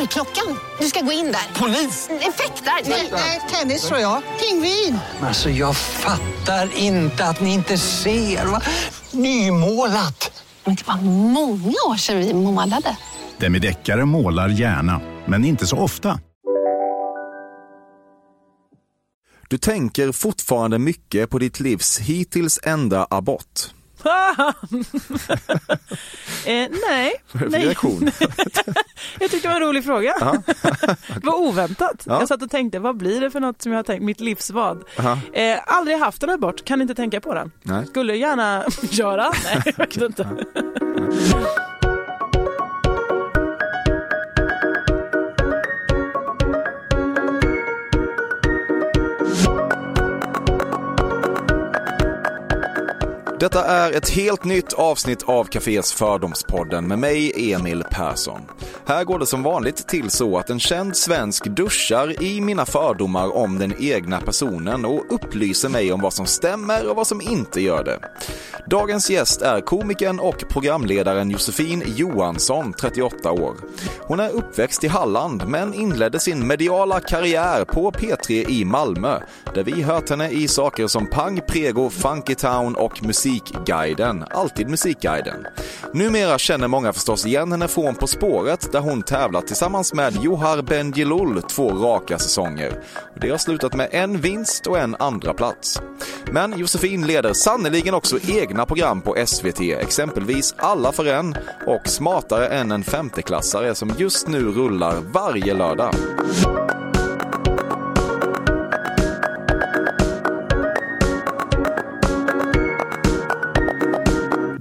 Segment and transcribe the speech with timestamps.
[0.00, 0.58] Dörrklockan.
[0.80, 1.60] Du ska gå in där.
[1.60, 2.08] Polis?
[2.10, 2.90] Effektar?
[3.12, 4.22] Nej, tennis tror jag.
[4.40, 4.98] Pingvin.
[5.22, 8.46] Alltså jag fattar inte att ni inte ser.
[8.46, 8.62] Va?
[9.12, 10.44] Nymålat!
[10.64, 12.96] Men det var många år sedan vi målade.
[13.38, 16.20] Demideckare målar gärna, men inte så ofta.
[19.48, 23.70] Du tänker fortfarande mycket på ditt livs hittills enda abort.
[26.46, 27.12] eh, nej.
[27.32, 27.64] nej.
[27.64, 28.10] reaktion?
[29.20, 30.14] jag tyckte det var en rolig fråga.
[31.08, 32.02] det var oväntat.
[32.06, 32.18] Ja.
[32.18, 34.50] Jag satt och tänkte, vad blir det för något som jag har tänkt, mitt livs
[34.50, 34.84] vad?
[35.32, 37.50] Eh, aldrig haft en abort, kan inte tänka på den.
[37.62, 37.86] Nej.
[37.86, 40.28] Skulle gärna göra, nej jag vet inte.
[53.40, 58.40] Detta är ett helt nytt avsnitt av Cafés Fördomspodden med mig, Emil Persson.
[58.86, 63.36] Här går det som vanligt till så att en känd svensk duschar i mina fördomar
[63.36, 67.60] om den egna personen och upplyser mig om vad som stämmer och vad som inte
[67.60, 67.98] gör det.
[68.66, 73.56] Dagens gäst är komikern och programledaren Josefin Johansson, 38 år.
[74.00, 79.20] Hon är uppväxt i Halland men inledde sin mediala karriär på P3 i Malmö
[79.54, 85.46] där vi hört henne i saker som Pang, Prego, Funky Town och Musikguiden, alltid Musikguiden.
[85.94, 90.62] Numera känner många förstås igen henne från På spåret där hon tävlat tillsammans med Johar
[90.62, 92.82] Bendjelloul två raka säsonger.
[93.20, 95.80] Det har slutat med en vinst och en andra plats.
[96.32, 98.18] Men Josefin leder sannoliken också
[98.50, 101.34] egna program på SVT, exempelvis Alla för en
[101.66, 105.94] och Smartare än en femteklassare som just nu rullar varje lördag.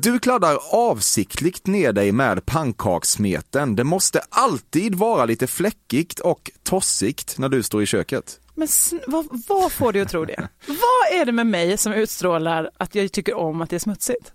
[0.01, 3.75] Du kladdar avsiktligt ner dig med pannkakssmeten.
[3.75, 8.39] Det måste alltid vara lite fläckigt och tossigt när du står i köket.
[8.55, 8.67] Men
[9.07, 10.47] vad, vad får du att tro det?
[10.67, 14.31] vad är det med mig som utstrålar att jag tycker om att det är smutsigt?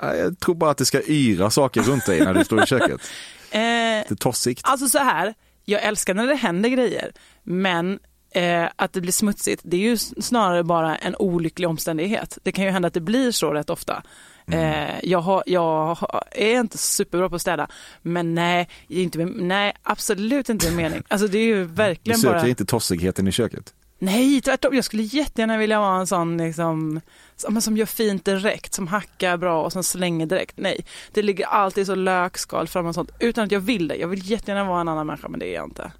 [0.00, 3.00] Jag tror bara att det ska yra saker runt dig när du står i köket.
[3.50, 4.60] Eh, Det är tossigt.
[4.64, 5.34] Alltså så här,
[5.64, 7.12] jag älskar när det händer grejer,
[7.42, 7.98] men
[8.30, 12.38] eh, att det blir smutsigt, det är ju snarare bara en olycklig omständighet.
[12.42, 14.02] Det kan ju hända att det blir så rätt ofta.
[14.50, 17.68] Eh, jag, har, jag har, är inte superbra på att städa,
[18.02, 21.02] men nej, inte, nej absolut inte min mening.
[21.08, 22.48] Alltså det är ju Du verkligen söker bara...
[22.48, 23.74] inte tossigheten i köket.
[23.98, 24.74] Nej, tvärtom.
[24.74, 27.00] Jag skulle jättegärna vilja vara en sån liksom,
[27.36, 30.54] som, som gör fint direkt, som hackar bra och som slänger direkt.
[30.56, 33.96] Nej, det ligger alltid så lökskal fram och sånt utan att jag vill det.
[33.96, 35.92] Jag vill jättegärna vara en annan människa, men det är jag inte.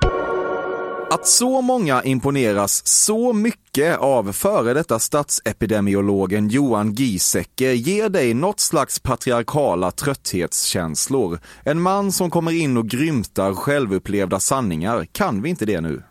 [1.14, 8.60] Att så många imponeras så mycket av före detta statsepidemiologen Johan Giesecke ger dig något
[8.60, 11.38] slags patriarkala trötthetskänslor.
[11.64, 15.04] En man som kommer in och grymtar självupplevda sanningar.
[15.12, 16.02] Kan vi inte det nu?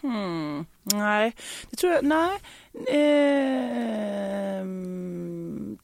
[0.00, 0.64] Hmm.
[0.82, 1.34] Nej,
[1.70, 2.38] det tror jag, nej.
[2.88, 3.36] Ehm,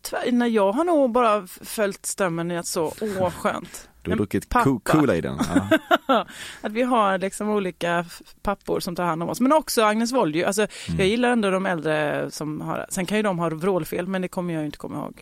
[0.03, 3.89] tvär, nej, jag har nog bara följt stämmen i att så, åh skönt.
[4.03, 4.71] Du har En druckit pappa.
[4.85, 5.39] Kool-Aiden.
[6.09, 6.27] Ja.
[6.61, 8.05] att vi har liksom olika
[8.43, 9.41] pappor som tar hand om oss.
[9.41, 10.37] Men också Agnes Wold.
[10.45, 10.67] Alltså,
[10.99, 14.29] Jag gillar ändå de äldre som har, sen kan ju de ha vrålfel men det
[14.29, 15.21] kommer jag inte komma ihåg.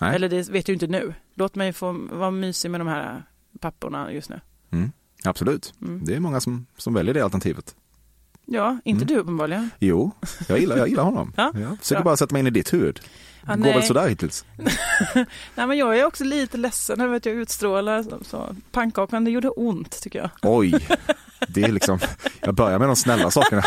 [0.00, 0.14] Nej.
[0.14, 1.14] Eller det vet jag ju inte nu.
[1.34, 3.22] Låt mig få vara mysig med de här
[3.60, 4.40] papporna just nu.
[4.72, 4.92] Mm.
[5.24, 5.74] Absolut.
[5.82, 6.04] Mm.
[6.04, 7.74] Det är många som, som väljer det alternativet.
[8.46, 9.70] Ja, inte du uppenbarligen.
[9.78, 10.10] Jo,
[10.48, 11.32] jag gillar, jag gillar honom.
[11.36, 12.04] Ja, Jag försöker bra.
[12.04, 13.00] bara sätta mig in i ditt huvud.
[13.46, 14.44] Ja, Det går väl sådär hittills.
[15.54, 18.56] Nej men jag är också lite ledsen över att jag utstrålar så, så.
[18.72, 20.30] Pannkakan det gjorde ont tycker jag.
[20.42, 20.88] Oj,
[21.48, 21.98] det är liksom,
[22.40, 23.62] jag börjar med de snälla sakerna.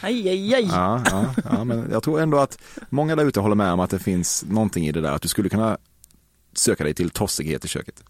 [0.00, 0.68] Aj, aj, aj.
[0.72, 2.58] Ja, ja, ja, men jag tror ändå att
[2.88, 5.28] många där ute håller med om att det finns någonting i det där, att du
[5.28, 5.78] skulle kunna
[6.52, 8.02] söka dig till tossighet i köket.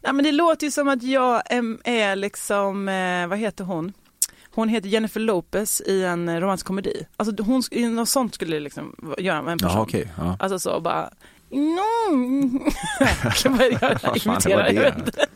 [0.00, 3.92] Nej men det låter ju som att jag är, är liksom, eh, vad heter hon?
[4.54, 7.06] Hon heter Jennifer Lopez i en romantisk komedi.
[7.16, 7.62] Alltså hon,
[7.94, 9.72] något sånt skulle liksom göra med en person.
[9.72, 10.12] Jaha, okej.
[10.18, 10.36] Ja.
[10.38, 11.10] Alltså så bara,
[11.50, 12.58] no.
[13.42, 15.26] kan göra imitera, jag vet inte.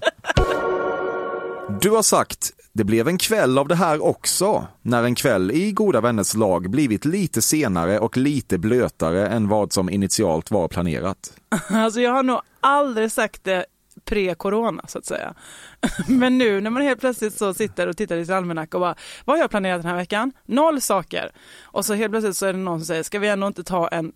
[1.80, 5.72] Du har sagt, det blev en kväll av det här också, när en kväll i
[5.72, 11.32] Goda vänners lag blivit lite senare och lite blötare än vad som initialt var planerat.
[11.68, 13.66] Alltså jag har nog aldrig sagt det
[14.06, 15.34] pre-corona så att säga.
[16.08, 18.94] Men nu när man helt plötsligt så sitter och tittar i sin almanacka och bara,
[19.24, 20.32] vad har jag planerat den här veckan?
[20.46, 21.30] Noll saker.
[21.62, 23.88] Och så helt plötsligt så är det någon som säger, ska vi ändå inte ta
[23.88, 24.12] en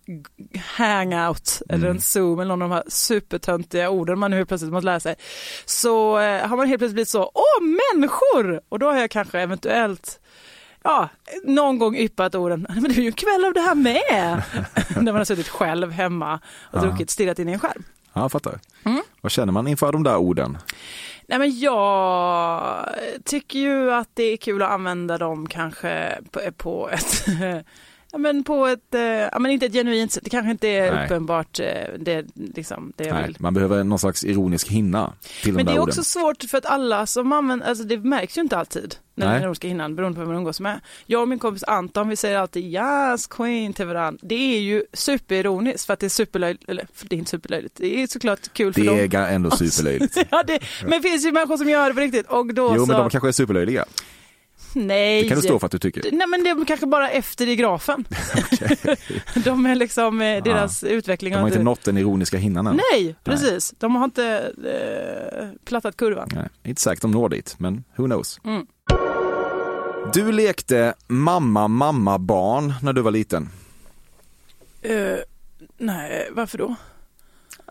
[0.77, 4.71] hangout eller en zoom eller någon av de här supertöntiga orden man nu helt plötsligt
[4.71, 5.15] måste lära sig.
[5.65, 8.61] Så eh, har man helt plötsligt blivit så, åh människor!
[8.69, 10.19] Och då har jag kanske eventuellt
[10.83, 11.09] ja,
[11.43, 14.43] någon gång yppat orden, men det är ju en kväll av det här med.
[14.95, 16.81] När man har suttit själv hemma och Ja.
[16.81, 17.83] druckit stirrat in i en skärm.
[18.13, 18.59] Ja, jag fattar.
[18.83, 19.01] Mm.
[19.21, 20.57] Vad känner man inför de där orden?
[21.27, 22.85] Nej men jag
[23.25, 27.25] tycker ju att det är kul att använda dem kanske på, på ett
[28.11, 30.93] Ja men på ett, eh, ja men inte ett genuint sätt, det kanske inte är
[30.95, 31.05] Nej.
[31.05, 31.65] uppenbart eh,
[31.99, 33.35] det, liksom, det jag Nej, vill.
[33.39, 35.13] man behöver någon slags ironisk hinna
[35.43, 35.89] till Men de det där är orden.
[35.89, 39.33] också svårt för att alla som använder, alltså det märks ju inte alltid när Nej.
[39.33, 40.79] den ironiska hinnan beroende på vem man umgås med.
[41.05, 44.19] Jag och min kompis Anton vi säger alltid yes queen till varandra.
[44.23, 47.75] Det är ju superironiskt för att det är superlöjligt, eller för det är inte superlöjligt,
[47.77, 48.97] det är såklart kul för Det dem.
[48.99, 50.17] är ga- ändå superlöjligt.
[50.31, 52.85] ja, det, men det finns ju människor som gör det på riktigt och då Jo,
[52.85, 52.91] så...
[52.91, 53.85] men de kanske är superlöjliga.
[54.87, 55.23] Nej.
[55.23, 56.11] Det kan du stå för att du tycker.
[56.11, 58.05] Nej men det är kanske bara efter i grafen.
[59.43, 62.79] de är liksom, eh, deras utveckling De har inte nått den ironiska hinnan än.
[62.91, 63.73] Nej, precis.
[63.79, 66.29] De har inte eh, plattat kurvan.
[66.33, 68.39] Nej, inte säkert de når dit, men who knows.
[68.43, 68.65] Mm.
[70.13, 73.49] Du lekte mamma, mamma, barn när du var liten.
[74.81, 75.17] Eh,
[75.77, 76.75] nej, varför då?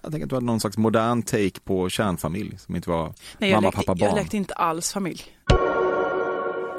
[0.03, 3.50] Jag tänker att du hade någon slags modern take på kärnfamilj som inte var Nej,
[3.50, 4.19] jag, mamma, lekte, pappa, jag barn.
[4.23, 5.23] lekte inte alls familj.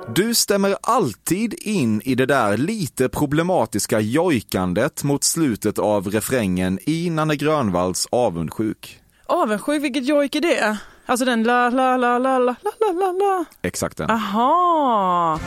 [0.07, 7.09] Du stämmer alltid in i det där lite problematiska jojkandet mot slutet av refrängen i
[7.09, 8.99] Nanne Grönvalls Avundsjuk.
[9.25, 10.77] Avundsjuk, vilket jojk är det?
[11.05, 13.45] Alltså den la la la la la la la la.
[13.61, 14.09] Exakt den.
[14.09, 15.39] Aha.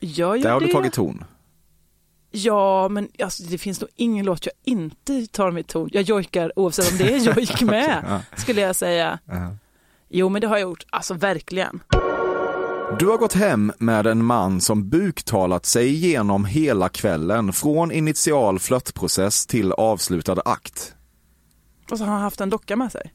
[0.00, 0.66] Gör jag Där har det?
[0.66, 1.24] du tagit ton.
[2.30, 5.88] Ja, men alltså, det finns nog ingen låt jag inte tar med ton.
[5.92, 9.18] Jag jojkar oavsett om det är jojk med, skulle jag säga.
[10.08, 10.84] Jo, men det har jag gjort.
[10.90, 11.80] Alltså verkligen.
[12.98, 18.58] Du har gått hem med en man som buktalat sig igenom hela kvällen, från initial
[18.58, 20.94] flörtprocess till avslutad akt.
[21.90, 23.12] Och så har han haft en docka med sig.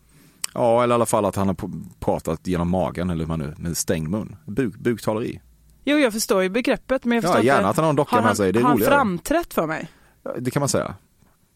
[0.54, 1.58] Ja, eller i alla fall att han har
[2.00, 4.36] pratat genom magen, eller hur man nu, med stängd mun.
[4.46, 5.42] Buk, buktaleri.
[5.84, 7.70] Jo, jag förstår ju begreppet, men jag Ja, förstår gärna inte.
[7.70, 8.94] att han har en docka har med sig, det är Har han roligare.
[8.96, 9.88] framträtt för mig?
[10.24, 10.96] Ja, Det kan man säga.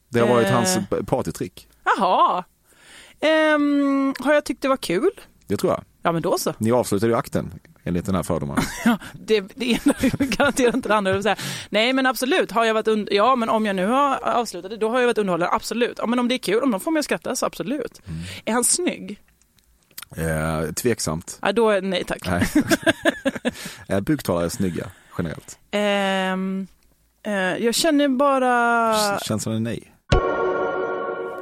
[0.09, 0.53] Det har varit Eh.
[0.53, 1.67] hans partytrick.
[1.97, 2.43] Jaha.
[3.19, 5.09] Ehm, har jag tyckt det var kul?
[5.47, 5.83] Det tror jag.
[6.03, 6.53] Ja, men då så.
[6.57, 7.53] Ni avslutade ju akten,
[7.83, 8.57] enligt den här fördomen.
[9.13, 11.13] Det, det ena garanterar inte det andra.
[11.13, 11.35] Vill säga.
[11.69, 14.77] Nej men absolut, har jag varit und- ja men om jag nu har avslutat det,
[14.77, 15.97] då har jag varit underhållande, absolut.
[15.97, 18.01] Ja men om det är kul, om de får mig att skratta så absolut.
[18.07, 18.19] Mm.
[18.45, 19.19] Är han snygg?
[20.15, 21.39] Eh, tveksamt.
[21.41, 22.27] Ja då nej tack.
[22.27, 22.47] Nej.
[23.87, 24.87] eh, buktalare är snygga,
[25.17, 25.59] generellt.
[25.71, 26.67] Ehm,
[27.23, 29.93] eh, jag känner bara, Känns som en nej.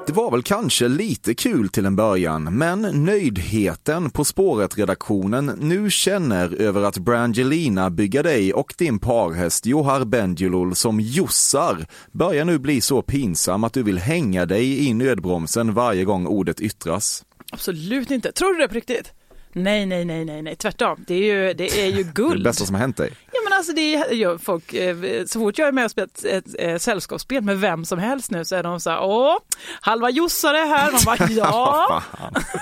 [0.07, 6.61] Det var väl kanske lite kul till en början, men nöjdheten på spåret-redaktionen nu känner
[6.61, 12.81] över att Brangelina bygga dig och din parhäst Johar Bendjulul som jossar börjar nu bli
[12.81, 17.24] så pinsam att du vill hänga dig i nödbromsen varje gång ordet yttras.
[17.51, 18.31] Absolut inte.
[18.31, 19.11] Tror du det på riktigt?
[19.57, 21.03] Nej, nej, nej, nej, nej, tvärtom.
[21.07, 22.43] Det är ju, det är ju Det guld.
[22.43, 23.11] bästa som har hänt dig.
[23.31, 24.95] Ja men alltså det är, ja, folk, eh,
[25.25, 28.31] så fort jag är med och spelar ett, ett, ett sällskapsspel med vem som helst
[28.31, 29.37] nu så är de så här, åh,
[29.81, 32.03] halva jossare här, man bara ja.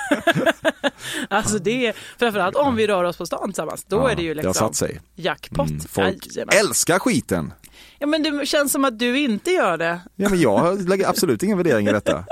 [1.30, 4.22] Alltså det är, framförallt om vi rör oss på stan tillsammans, då Ja, är det
[4.24, 5.02] ju Det har liksom satt sig.
[5.16, 5.70] jackpot.
[5.70, 6.56] Mm, folk Jajamän.
[6.60, 7.54] älskar skiten.
[8.00, 10.00] Ja men det känns som att du inte gör det.
[10.16, 12.26] Ja, men jag lägger absolut ingen värdering i detta.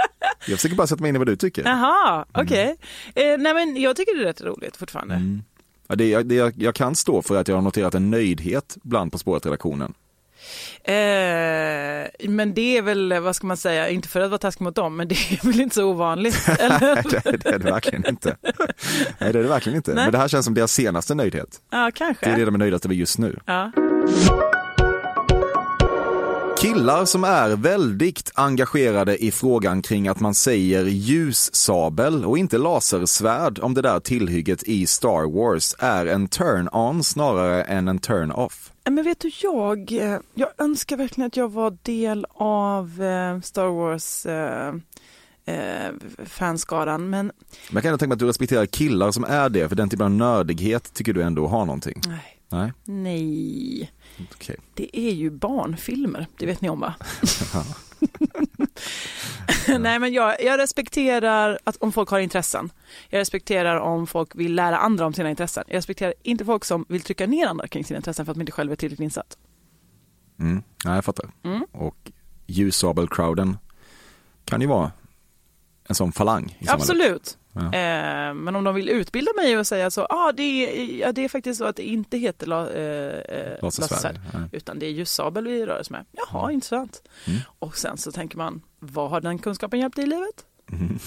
[0.48, 1.64] Jag försöker bara sätta mig in i vad du tycker.
[1.64, 2.46] Jaha, Mm.
[2.48, 2.76] okej.
[3.16, 5.22] Eh, nej men jag tycker det är rätt roligt fortfarande.
[5.88, 9.12] Ja, det, det, jag, jag kan stå för att jag har noterat en nöjdhet bland
[9.12, 9.94] På spåret-redaktionen.
[10.84, 10.94] Eh,
[12.30, 14.96] men det är väl, vad ska man säga, inte för att vara taskig mot dem,
[14.96, 16.48] men det är väl inte så ovanligt?
[16.60, 16.96] Eller?
[17.10, 18.38] det, det är det verkligen inte.
[19.20, 19.94] Nej, det är det verkligen inte.
[19.94, 20.04] Nej.
[20.04, 21.62] Men det här känns som deras senaste nöjdhet.
[21.70, 22.26] ja, kanske.
[22.26, 23.40] Det är det de är nöjdaste över just nu.
[23.46, 23.72] Ja.
[26.62, 33.60] Killar som är väldigt engagerade i frågan kring att man säger ljussabel och inte lasersvärd
[33.60, 38.72] om det där tillhygget i Star Wars är en turn-on snarare än en turn-off.
[38.90, 43.68] Men vet du, jag, eh, jag önskar verkligen att jag var del av eh, Star
[43.68, 44.74] Wars eh,
[45.46, 45.92] eh,
[46.26, 47.34] fanskaran, men Men
[47.74, 50.06] jag kan ändå tänka mig att du respekterar killar som är det, för den typen
[50.06, 52.02] av nördighet tycker du ändå har någonting.
[52.08, 52.38] nej.
[52.52, 53.92] Nej, Nej,
[54.32, 54.56] okej.
[54.74, 56.94] det är ju barnfilmer, det vet ni om va?
[59.80, 62.72] Nej men jag, jag respekterar att om folk har intressen.
[63.10, 65.64] Jag respekterar om folk vill lära andra om sina intressen.
[65.68, 68.42] Jag respekterar inte folk som vill trycka ner andra kring sina intressen för att de
[68.42, 69.38] inte själva är tillräckligt insatt.
[70.40, 70.64] Mm.
[70.86, 71.32] Nej, jag fattar.
[71.44, 71.66] Mm.
[71.72, 72.12] Och
[72.46, 73.58] ljussabelcrowden
[74.46, 74.92] kan ju vara
[75.84, 76.70] en sån falang i.
[76.70, 77.38] Absolut.
[77.54, 77.62] Ja.
[77.62, 81.24] Eh, men om de vill utbilda mig och säga så, ah, det, är, ja, det
[81.24, 83.70] är faktiskt så att det inte heter la, eh, eh,
[84.34, 84.50] Nej.
[84.52, 86.06] utan det är ljussabel vi rör oss med.
[86.12, 87.02] Jaha, intressant.
[87.28, 87.40] Mm.
[87.60, 90.46] Och sen så tänker man, vad har den kunskapen hjälpt dig i livet?
[90.72, 91.00] Mm.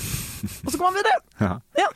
[0.64, 1.20] Och så går man vidare.
[1.38, 1.60] Ja.
[1.74, 1.90] Ja.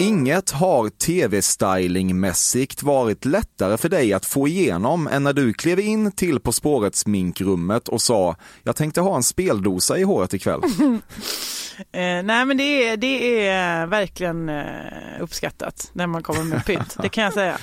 [0.00, 6.12] Inget har tv-stylingmässigt varit lättare för dig att få igenom än när du klev in
[6.12, 10.60] till På spåret sminkrummet och sa jag tänkte ha en speldosa i håret ikväll.
[11.80, 14.64] Eh, nej men det är, det är verkligen eh,
[15.20, 17.58] uppskattat när man kommer med pynt, det kan jag säga.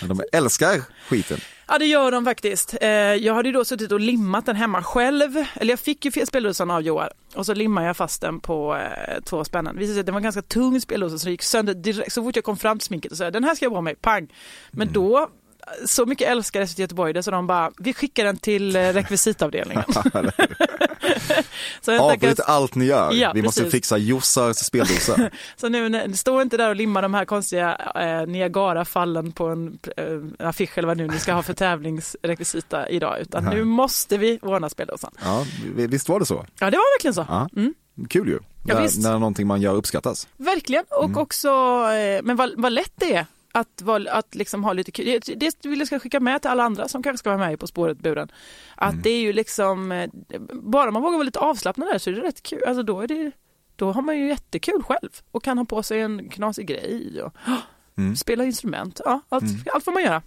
[0.00, 1.38] De älskar skiten.
[1.68, 2.74] Ja det gör de faktiskt.
[2.80, 5.44] Eh, jag hade ju då suttit och limmat den hemma själv.
[5.54, 9.20] Eller jag fick ju speldosan av Joar och så limmade jag fast den på eh,
[9.24, 9.74] två spännen.
[9.74, 12.12] Det visade sig att det var en ganska tung speldosa så det gick sönder direkt.
[12.12, 13.82] Så fort jag kom fram till sminket och sa den här ska jag ha på
[13.82, 14.28] mig, pang.
[14.70, 15.30] Men då
[15.84, 19.84] så mycket älskar SVT Göteborg det så de bara, vi skickar den till eh, rekvisitavdelningen.
[21.80, 23.12] så jag Avbryt att- allt ni gör.
[23.12, 23.72] Ja, Vi måste precis.
[23.72, 25.30] fixa Jossars speldosa.
[25.56, 30.48] Så nu, stå inte där och limma de här konstiga eh, Niagara-fallen på en eh,
[30.48, 31.54] affisch eller vad nu ni ska ha för
[32.16, 33.54] tävlingsrekvisita idag, utan Nej.
[33.54, 35.10] nu måste vi ordna speldosan.
[35.24, 36.46] Ja, visst var det så?
[36.58, 37.48] Ja, det var verkligen så.
[37.56, 37.74] Mm.
[38.08, 38.38] Kul ju.
[38.68, 40.28] Ja, när, när någonting man gör uppskattas.
[40.36, 41.18] Verkligen, och Mm.
[41.18, 41.48] också,
[41.92, 43.26] eh, men vad, vad lätt det är
[43.58, 45.20] att, vara- att liksom ha lite kul.
[45.36, 47.56] Det, vill jag ska skicka med till alla andra som kanske ska vara med i
[47.56, 48.28] På spåret-buren.
[48.74, 49.02] Att Mm.
[49.02, 50.10] det är ju liksom, eh,
[50.52, 52.62] bara man vågar vara lite avslappnad där så är det rätt kul.
[52.66, 53.30] Alltså då är det
[53.76, 57.32] då har man ju jättekul själv och kan ha på sig en knasig grej och
[57.98, 58.16] Mm.
[58.16, 59.00] spela instrument.
[59.04, 59.44] Ja, allt,
[59.74, 60.22] allt får man göra.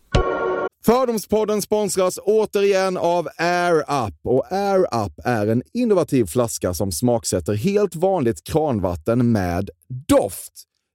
[0.85, 3.75] Fördomspodden sponsras återigen av Air
[4.07, 4.15] Up.
[4.23, 9.69] Och Air Up är en innovativ flaska som smaksätter helt vanligt kranvatten med
[10.07, 10.53] doft.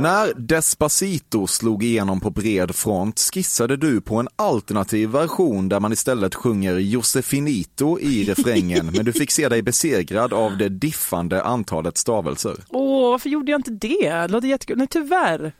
[0.00, 5.92] När Despacito slog igenom på bred front skissade du på en alternativ version där man
[5.92, 11.96] istället sjunger Josefinito i refrängen, men du fick se dig besegrad av det diffande antalet
[11.96, 12.56] stavelser.
[12.68, 14.10] Åh, varför gjorde jag inte det?
[14.10, 14.78] Det låter jättekul.
[14.78, 15.52] Nej, tyvärr.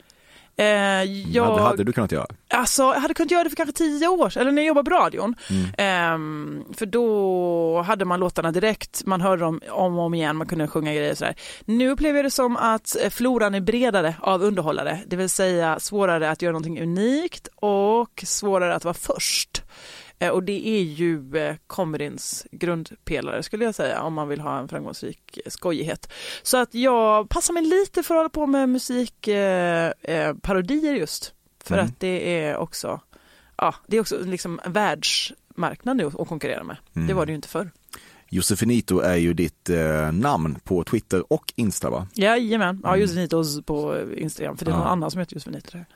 [0.60, 1.56] Eh, jag...
[1.56, 2.26] Det hade du kunnat göra.
[2.48, 4.90] Alltså, jag hade kunnat göra det för kanske tio år sedan, eller när jag jobbade
[4.90, 5.34] på radion.
[5.50, 5.70] Mm.
[5.78, 10.46] Ehm, för då hade man låtarna direkt, man hörde dem om och om igen, man
[10.46, 11.34] kunde sjunga grejer och sådär.
[11.64, 16.30] Nu upplever jag det som att floran är bredare av underhållare, det vill säga svårare
[16.30, 19.62] att göra någonting unikt och svårare att vara först.
[20.20, 24.58] Eh, Och det är ju eh, comedyns grundpelare skulle jag säga om man vill ha
[24.58, 26.12] en framgångsrik eh, skojighet.
[26.42, 30.94] Så att jag passar mig lite för att hålla på med musikparodier eh, eh, parodier
[30.94, 31.34] just.
[31.64, 31.86] För Mm.
[31.86, 33.00] att det är också,
[33.56, 36.76] ja, det är också liksom världsmarknad nu att konkurrera med.
[36.96, 37.08] Mm.
[37.08, 37.70] Det var det ju inte förr.
[38.32, 42.06] Josefinito är ju ditt eh, namn på Twitter och Insta va?
[42.14, 44.88] Jajamän, ja Josefinitos på Instagram för det är någon Ja.
[44.92, 45.86] annan som heter Josefinito där.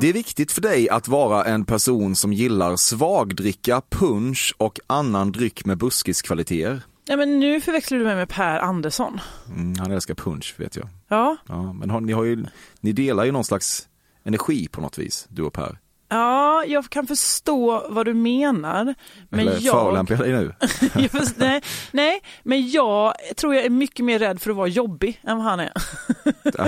[0.00, 5.32] Det är viktigt för dig att vara en person som gillar svagdricka, punch och annan
[5.32, 6.82] dryck med buskiskvaliteter.
[7.04, 9.20] Ja men nu förväxlar du mig med Per Andersson.
[9.48, 10.88] Mm, han älskar punch vet jag.
[11.08, 12.44] Ja, Ja, men har, ni, har ju,
[12.80, 13.88] ni delar ju någon slags
[14.24, 15.78] energi på något vis, du och Per.
[16.08, 18.94] Ja jag kan förstå vad du menar.
[19.28, 19.74] Men Eller jag...
[19.74, 21.08] förolämpar jag dig nu?
[21.08, 25.20] Först- nej, nej, men jag tror jag är mycket mer rädd för att vara jobbig
[25.26, 25.72] än vad han är.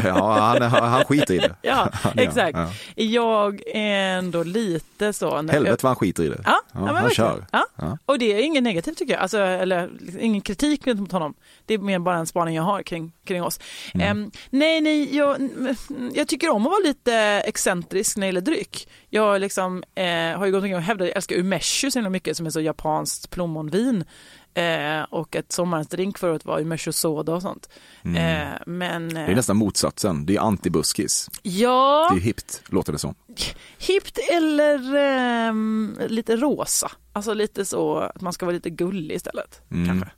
[0.05, 1.55] ja, han, han skiter i det.
[1.63, 2.59] Ja, exakt.
[2.59, 2.69] ja.
[2.95, 5.43] Jag är ändå lite så.
[5.43, 6.41] när Helvete vad han skiter i det.
[6.45, 7.11] Ja, ja, han verkligen.
[7.15, 7.45] kör.
[7.53, 7.99] Ja.
[8.07, 11.35] Och det är inget negativt tycker jag, alltså, eller ingen kritik mot honom.
[11.67, 13.61] Det är mer bara en spaning jag har kring, kring oss.
[13.95, 14.07] Mm.
[14.11, 15.49] Em, nej, nej, jag,
[16.15, 17.15] jag tycker om att vara lite
[17.47, 18.89] excentrisk när det gäller dryck.
[19.09, 22.37] Jag liksom, eh, har ju gått omkring och hävdat jag älskar umeshu så himla mycket
[22.37, 24.05] som är så japanskt plommonvin.
[24.55, 27.69] Eh, och ett sommarens drink förut var umeshu soda och sånt.
[28.05, 28.11] Eh,
[28.67, 29.15] men Mm.
[29.15, 31.31] Det är eh, nästan motsatsen, det är antibuskis.
[31.43, 33.15] ja, Det är hippt, låter det som.
[33.79, 36.91] hippt eller ehm, lite rosa.
[37.13, 39.63] Alltså lite så att man ska vara lite gullig istället.
[39.71, 39.87] Mm.
[39.89, 40.11] Kanske.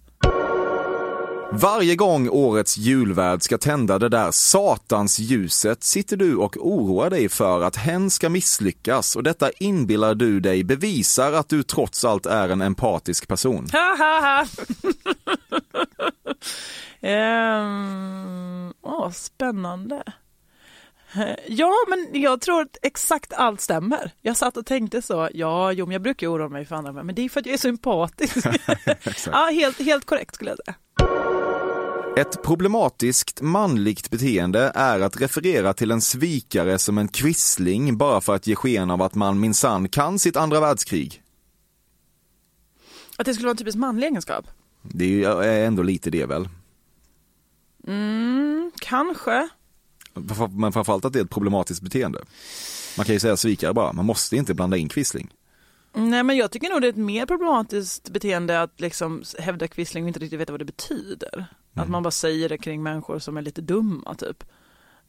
[1.55, 7.29] Varje gång årets julvärd ska tända det där satans ljuset sitter du och oroar dig
[7.29, 12.27] för att hen ska misslyckas och detta inbillar du dig bevisar att du trots allt
[12.27, 13.69] är en empatisk person.
[13.73, 14.47] Ha, ha, ha.
[17.09, 20.03] Ehm, åh, spännande.
[21.47, 24.11] Ja, men jag tror att exakt allt stämmer.
[24.21, 27.15] Jag satt och tänkte så, ja, jo, men jag brukar oroa mig för andra, men
[27.15, 28.37] det är för att jag är sympatisk.
[29.27, 30.75] ja, helt, helt korrekt skulle jag säga.
[32.17, 38.35] Ett problematiskt manligt beteende är att referera till en svikare som en kvissling bara för
[38.35, 41.23] att ge sken av att man minsann kan sitt andra världskrig.
[43.17, 44.47] Att det skulle vara en typisk manlig egenskap?
[44.83, 46.49] Det är ändå lite det väl?
[47.87, 49.49] Mm, kanske.
[50.51, 52.25] Men framförallt att det är ett problematiskt beteende.
[52.97, 55.31] Man kan ju säga svikare bara, man måste inte blanda in kvissling.
[55.95, 60.05] Nej, men jag tycker nog det är ett mer problematiskt beteende att liksom hävda kvissling
[60.05, 61.47] och inte riktigt veta vad det betyder.
[61.75, 64.45] Att man bara säger det kring människor som är lite dumma typ.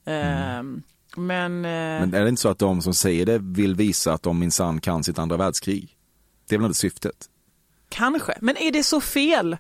[0.06, 0.84] Ehm,
[1.16, 4.24] men, eh, Men är det inte så att de som säger det vill visa att
[4.24, 5.98] de minsann kan sitt andra världskrig?
[6.50, 7.30] Det är väl inte syftet?
[7.94, 8.34] kanske.
[8.42, 9.58] Men är det så fel?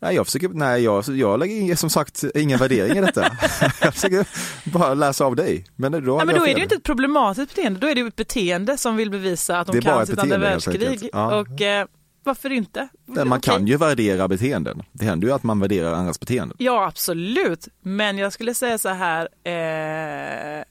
[0.00, 3.22] Nej, jag försöker, nej, jag, jag lägger som sagt ingen värdering i detta.
[3.80, 4.26] jag försöker
[4.70, 5.64] bara läsa av dig.
[5.76, 8.00] Men då, Nej, men då är det ju inte ett problematiskt beteende, då är det
[8.00, 11.10] ju ett beteende som vill bevisa att de kan sitt andra beteende, helt världskrig.
[11.12, 11.40] Ja.
[11.40, 11.86] Och eh,
[12.24, 12.88] varför inte?
[13.24, 14.82] Man kan ju värdera beteenden.
[14.92, 16.56] Det händer ju att man värderar andras beteenden.
[16.60, 17.68] Ja, absolut.
[17.80, 19.28] Men jag skulle säga så här.
[19.44, 20.64] Eh,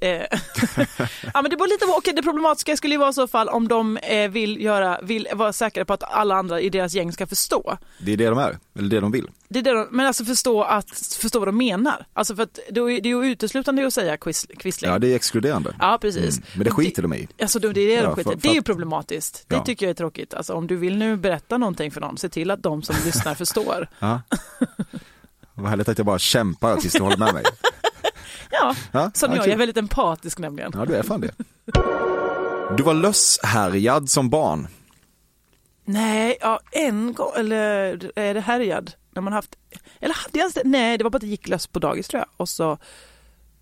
[1.34, 3.68] ja, men det var lite, okej, det problematiska skulle ju vara i så fall om
[3.68, 7.26] de eh, vill, göra, vill vara säkra på att alla andra i deras gäng ska
[7.26, 7.78] förstå.
[7.98, 9.30] Det är det de är, eller det de vill.
[9.48, 12.06] Det är det de, men alltså förstå, att, förstå vad de menar.
[12.12, 14.46] Alltså för att det är det är ju uteslutande att säga quiz.
[14.82, 15.74] Ja, det är exkluderande.
[15.78, 16.36] Ja, precis.
[16.36, 16.48] Mm.
[16.54, 17.28] Men det skiter de i.
[17.40, 18.40] Alltså det är det de Ja, skiter för- i.
[18.42, 19.44] Det är ju för problematiskt.
[19.48, 19.64] Det Ja.
[19.64, 20.34] tycker jag är tråkigt.
[20.34, 23.34] Alltså om du vill nu berätta någonting för någon, se till att de som lyssnar
[23.34, 23.88] förstår.
[23.98, 24.20] Ja.
[25.54, 27.44] Vad härligt att jag bara kämpar tills du håller med mig.
[28.50, 29.44] Ja, Ja, som ja, jag.
[29.44, 29.50] kul.
[29.50, 30.72] Jag är väldigt empatisk nämligen.
[30.74, 31.30] Ja, du är fan det.
[32.76, 34.68] Du var lösshärjad som barn.
[35.84, 38.92] Nej, ja, en gång, eller är det härjad?
[39.10, 39.56] När man haft,
[40.00, 40.62] eller hade jag ens det?
[40.64, 42.28] Nej, det var bara att det gick lös på dagis tror jag.
[42.36, 42.78] Och så,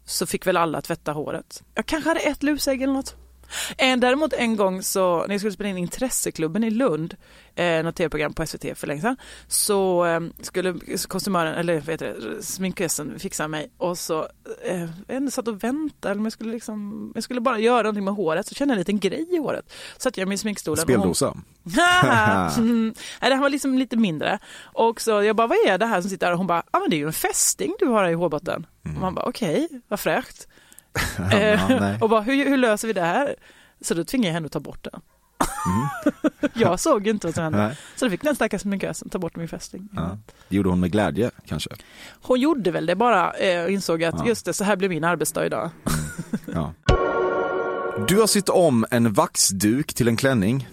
[0.04, 1.62] så fick väl alla tvätta håret.
[1.74, 3.16] Jag kanske hade ett lusägg eller något.
[3.78, 7.16] En, däremot en gång så, när jag skulle spela in Intresseklubben i Lund,
[7.54, 9.16] eh, något tv-program på SVT för länge sedan,
[9.48, 10.74] så eh, skulle
[11.08, 14.28] kostymören, eller vad heter det, sminkösen fixa mig och så
[14.64, 18.04] eh, jag satt och väntade, eller om jag skulle liksom, jag skulle bara göra någonting
[18.04, 19.72] med håret, så kände jag en liten grej i håret.
[19.98, 21.36] Satt jag mig i sminkstolen hon, Speldosa.
[22.58, 22.94] mm.
[23.20, 24.38] Nej, den var liksom lite mindre.
[24.60, 26.32] Och så jag bara, vad är det här som sitter där?
[26.32, 28.66] Och hon bara, ah, men det är ju en fästing du har i hårbotten.
[28.94, 30.48] Och man bara, okej, vad fräscht.
[31.30, 33.34] Ja, Eh, och bara, hur, hur löser vi det här?
[33.80, 35.00] Så då tvingade jag henne att ta bort den.
[36.54, 37.58] jag såg inte vad som hände.
[37.58, 37.68] Mm.
[37.68, 37.78] Nej.
[37.96, 39.88] Så då fick den stackars sminkösen ta bort min fästing.
[39.96, 40.18] Ja.
[40.48, 41.70] Det gjorde hon med glädje kanske.
[42.22, 44.26] Hon gjorde väl det bara eh, och insåg att Ja.
[44.26, 45.70] just det, så här blir min arbetsdag idag.
[46.54, 46.72] Ja.
[48.08, 50.68] Du har sytt om en vaxduk till en klänning.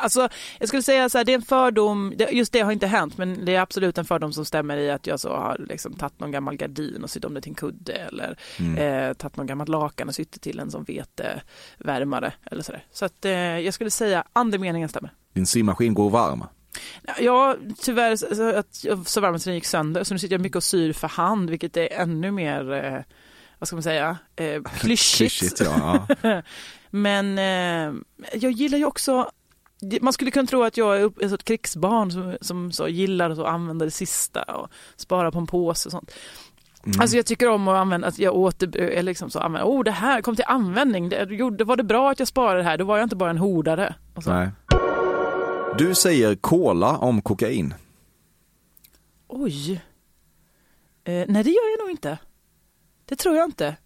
[0.00, 3.18] Alltså, jag skulle säga så här, det är en fördom, just det har inte hänt,
[3.18, 6.20] men det är absolut en fördom som stämmer i att jag så har liksom tagit
[6.20, 8.36] någon gammal gardin och sytt om det till en kudde eller
[8.78, 12.84] eh, tagit någon gammal lakan och sytt till en som vetevärmare eller sådär.
[12.92, 15.10] Så att eh, jag skulle säga andemeningen stämmer.
[15.34, 16.44] Din symaskin går varm.
[17.20, 20.64] Ja, tyvärr så- att så varmt den gick sönder, så nu sitter jag mycket och
[20.64, 23.00] syr för hand, vilket är ännu mer, eh,
[23.58, 25.38] vad ska man säga, eh, klyschigt.
[25.38, 26.06] Klyschigt, ja.
[26.22, 26.42] ja.
[26.90, 27.94] Men eh,
[28.34, 29.30] jag gillar ju också
[30.00, 33.84] man skulle kunna tro att jag är ett krigsbarn som, som så gillar att använda
[33.84, 36.12] det sista och spara på en påse och sånt.
[36.84, 37.00] Mm.
[37.00, 39.90] Alltså jag tycker om att använda, att jag åter, eller liksom så använder, oh det
[39.90, 42.84] här kom till användning, det, gjorde, var det bra att jag sparade det här, då
[42.84, 43.94] var jag inte bara en hordare.
[44.26, 44.50] Nej.
[45.78, 47.74] Du säger kola om kokain.
[49.28, 49.72] Oj.
[51.04, 52.18] Eh, nej det gör jag nog inte.
[53.04, 53.76] Det tror jag inte.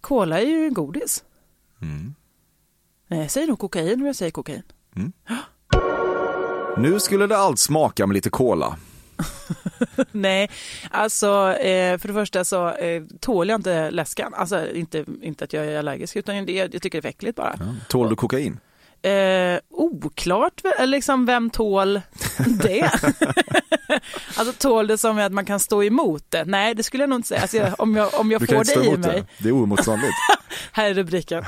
[0.00, 1.24] Cola är ju en godis.
[1.82, 2.14] Mm.
[3.06, 4.62] Nej, jag säger nog kokain om jag säger kokain.
[6.76, 8.76] Nu skulle det allt smaka med lite kola.
[10.12, 10.50] Nej,
[10.90, 14.34] alltså eh, för det första så eh, tål jag inte läskan.
[14.34, 17.56] Alltså inte, inte att jag är allergisk utan det, jag tycker det är äckligt bara.
[17.60, 17.66] Ja.
[17.88, 18.60] Tål du kokain?
[19.02, 22.00] Eh, oklart, ve- liksom vem tål
[22.62, 22.90] det?
[24.36, 26.44] alltså tål det som att man kan stå emot det?
[26.44, 27.40] Nej, det skulle jag nog inte säga.
[27.42, 29.16] Alltså, jag, om jag, om jag Du kan får stå det i emot mig.
[29.38, 29.42] det.
[29.42, 30.14] Det är oemotståndligt.
[30.72, 31.44] Här är rubriken.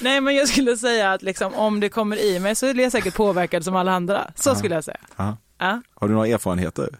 [0.00, 2.92] Nej, men jag skulle säga att liksom, om det kommer i mig så är jag
[2.92, 4.30] säkert påverkad som alla andra.
[4.34, 5.00] Så skulle jag säga.
[5.16, 5.36] Ja.
[5.58, 5.82] Ja.
[5.94, 6.88] Har du några erfarenheter?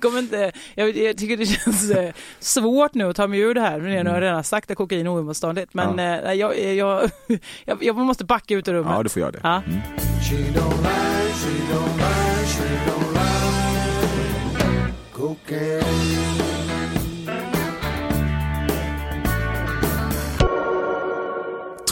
[0.00, 3.60] Kommer inte, jag, jag tycker det känns eh, svårt nu att ta mig ur det
[3.60, 3.78] här.
[3.78, 5.74] Nu har jag redan sagt att kokain är oemotståndligt.
[5.74, 6.18] Men Ja.
[6.20, 7.10] eh, jag, jag,
[7.64, 8.92] jag, jag måste backa ut ur rummet.
[8.96, 9.40] Ja, du får göra det.
[9.42, 9.62] Ja.
[9.66, 9.80] Mm.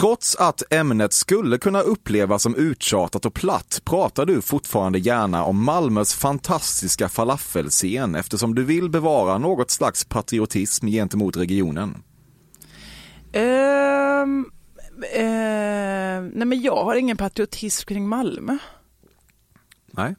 [0.02, 5.64] Trots att ämnet skulle kunna upplevas som uttjatat och platt pratar du fortfarande gärna om
[5.64, 12.02] Malmös fantastiska falafelscen eftersom du vill bevara något slags patriotism gentemot regionen.
[13.32, 14.46] Ehm,
[15.14, 18.58] ehm, nej men jag har ingen patriotism kring Malmö.
[19.86, 20.14] Nej.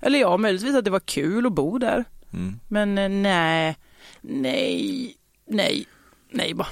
[0.00, 2.04] Eller ja, möjligtvis att det var kul att bo där.
[2.32, 2.60] Mm.
[2.68, 3.76] Men eh, nej,
[4.20, 5.16] nej,
[5.48, 5.86] nej,
[6.30, 6.68] nej bara.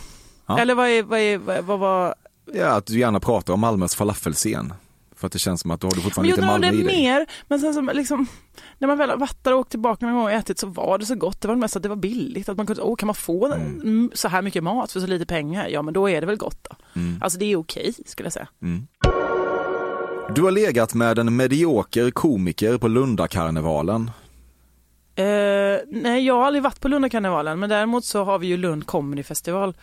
[0.46, 0.58] Ja.
[0.58, 2.14] Eller vad är, vad är, vad, vad var...
[2.52, 4.72] Ja, att du gärna pratar om Malmös falafelscen.
[5.16, 7.02] För att det känns som att då har du fortfarande lite Malmö det i dig.
[7.02, 8.26] mer, men sen så liksom,
[8.78, 10.98] när man väl har varit där och åkt tillbaka någon gång och ätit så var
[10.98, 11.40] det så gott.
[11.40, 12.48] Det var mest att det var billigt.
[12.48, 14.10] Att man kunde, åh kan man få mm.
[14.14, 15.68] så här mycket mat för så lite pengar?
[15.68, 17.00] Ja men då är det väl gott då.
[17.00, 17.18] Mm.
[17.22, 18.48] Alltså det är okej skulle jag säga.
[18.62, 18.86] Mm.
[20.34, 24.10] Du har legat med en medioker komiker på Lundakarnevalen.
[25.16, 25.24] Eh,
[25.88, 29.22] nej, jag har aldrig varit på Lundakarnevalen, men däremot så har vi ju Lund Comedy
[29.22, 29.74] Festival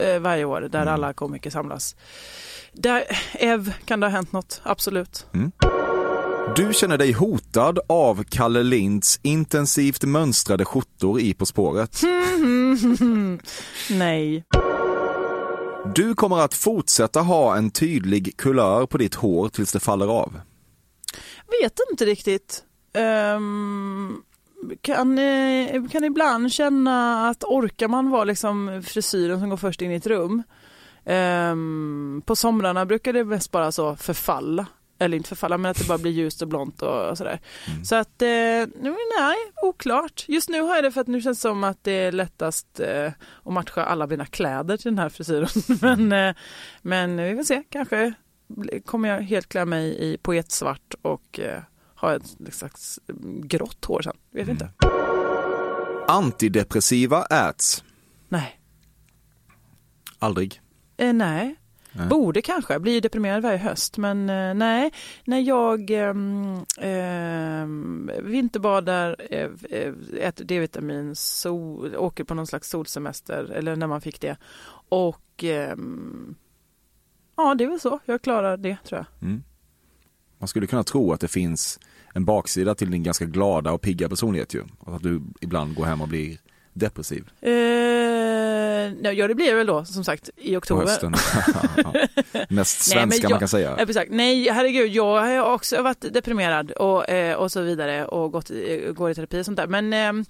[0.00, 0.94] eh, varje år där Mm.
[0.94, 1.96] alla komiker samlas.
[2.72, 4.60] Där, Ev, kan det ha hänt något?
[4.64, 5.26] Absolut.
[6.56, 12.00] Du känner dig hotad av Kalle Linds intensivt mönstrade skjortor i På spåret.
[13.90, 14.44] nej.
[15.94, 20.40] Du kommer att fortsätta ha en tydlig kulör på ditt hår tills det faller av.
[21.62, 22.62] Vet inte riktigt.
[22.94, 24.16] Ehm,
[24.80, 29.90] kan, eh, kan ibland känna att orkar man vara liksom frisyren som går först in
[29.92, 30.42] i ett rum.
[31.04, 34.66] Ehm, på somrarna brukar det mest bara så förfalla.
[34.98, 37.40] Eller inte förfalla men att det bara blir ljust och blont och, och sådär.
[37.84, 38.28] Så att, eh,
[39.18, 40.24] nej, oklart.
[40.28, 42.80] Just nu har jag det för att nu känns det som att det är lättast
[42.80, 43.12] eh,
[43.44, 45.48] att matcha alla mina kläder till den här frisyren.
[45.80, 46.34] men, eh,
[46.82, 48.12] men vi får se, kanske
[48.84, 51.62] kommer jag helt klä mig i poetsvart och eh,
[52.00, 53.00] ha ett slags
[53.42, 54.16] grått hår sen.
[54.30, 54.70] Vet inte.
[56.08, 57.84] Antidepressiva äts.
[58.28, 58.60] Nej.
[60.18, 60.60] Aldrig.
[60.96, 61.56] Eh, nej.
[61.92, 62.08] Nej.
[62.08, 64.92] Borde kanske, blir deprimerad varje höst men eh, nej,
[65.24, 73.50] när jag ehm, ehm, vinterbadar, eh, eh, äter D-vitamin, sol, åker på någon slags solsemester
[73.50, 74.36] eller när man fick det
[74.88, 76.34] och ehm,
[77.36, 79.28] ja det är väl så, jag klarar det tror jag.
[79.28, 79.42] Mm.
[80.38, 81.80] Man skulle kunna tro att det finns
[82.14, 84.62] en baksida till din ganska glada och pigga personlighet ju.
[84.78, 86.36] Och att du ibland går hem och blir
[86.72, 87.50] depressiv Eh,
[89.14, 90.82] ja, det blir det väl då som sagt i på oktober.
[90.86, 91.14] hösten.
[91.76, 91.92] Ja.
[92.48, 93.76] Mest Nej, svenska jag- man kan säga.
[93.76, 94.02] Precis.
[94.10, 98.92] Nej, herregud, jag har också varit deprimerad och, eh, och så vidare och gått, i-
[98.96, 99.66] går i terapi och sånt där.
[99.66, 100.24] Men, ehm,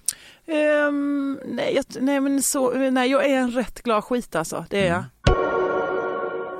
[0.46, 4.86] ehm, nej, jag, nej, men så, nej, jag är en rätt glad skit alltså, det
[4.86, 5.04] är jag.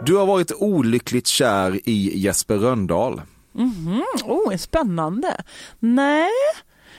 [0.06, 3.20] Du har varit olyckligt kär i Jesper Röndahl.
[3.58, 5.44] Mhm, Oh, spännande.
[5.78, 6.30] Nej,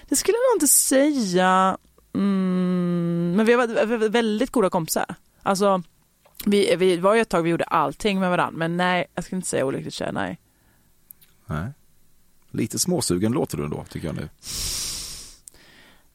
[0.10, 1.78] det skulle jag nog inte säga.
[2.16, 5.16] Mm, men vi har varit vä- väldigt goda kompisar.
[5.44, 5.84] Alltså,
[6.46, 9.38] vi, vi var ju ett tag vi gjorde allting med varandra, men nej, jag skulle
[9.38, 10.40] inte säga olyckligt kär, nej.
[11.46, 11.68] Nej.
[12.52, 14.30] Lite småsugen låter du ändå, tycker jag nu.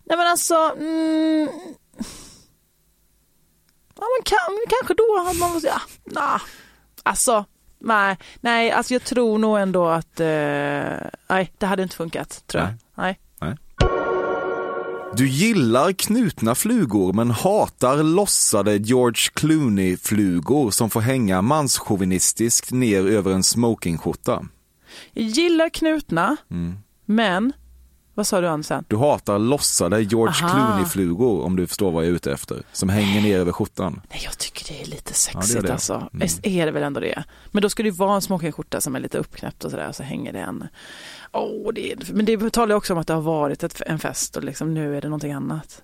[0.07, 1.49] Nej men alltså, mm,
[3.97, 6.41] ja men kan, kanske då hade man, ja, nah,
[7.03, 7.45] alltså,
[7.85, 10.27] nej, nej, alltså jag tror nog ändå att, eh,
[11.29, 12.73] nej, det hade inte funkat, tror jag.
[12.95, 13.19] Nej.
[15.17, 23.33] Du gillar knutna flugor men hatar lossade George Clooney-flugor som får hänga manschauvinistiskt ner över
[23.33, 24.45] en smokingskjorta.
[25.13, 26.75] Jag gillar knutna, Mm.
[27.05, 27.53] men,
[28.15, 28.85] vad sa du Andersen?
[28.89, 30.35] Du hatar lossade George.
[30.35, 32.63] Clooney-flugor om du förstår vad jag är ute efter.
[32.73, 34.01] Som hänger ner över skjortan.
[34.11, 35.73] Nej, jag tycker det är lite Ja, sexigt det är det.
[35.73, 36.09] alltså.
[36.15, 36.29] Mm.
[36.43, 37.25] Är det väl ändå det.
[37.51, 39.95] Men då ska det ju vara en smokingskjorta som är lite uppknäppt och sådär och
[39.97, 40.65] så hänger det en.
[41.33, 41.99] Åh, det är...
[42.13, 44.75] Men det talar ju också om att det har varit ett, en fest och liksom
[44.75, 45.83] nu är det någonting annat.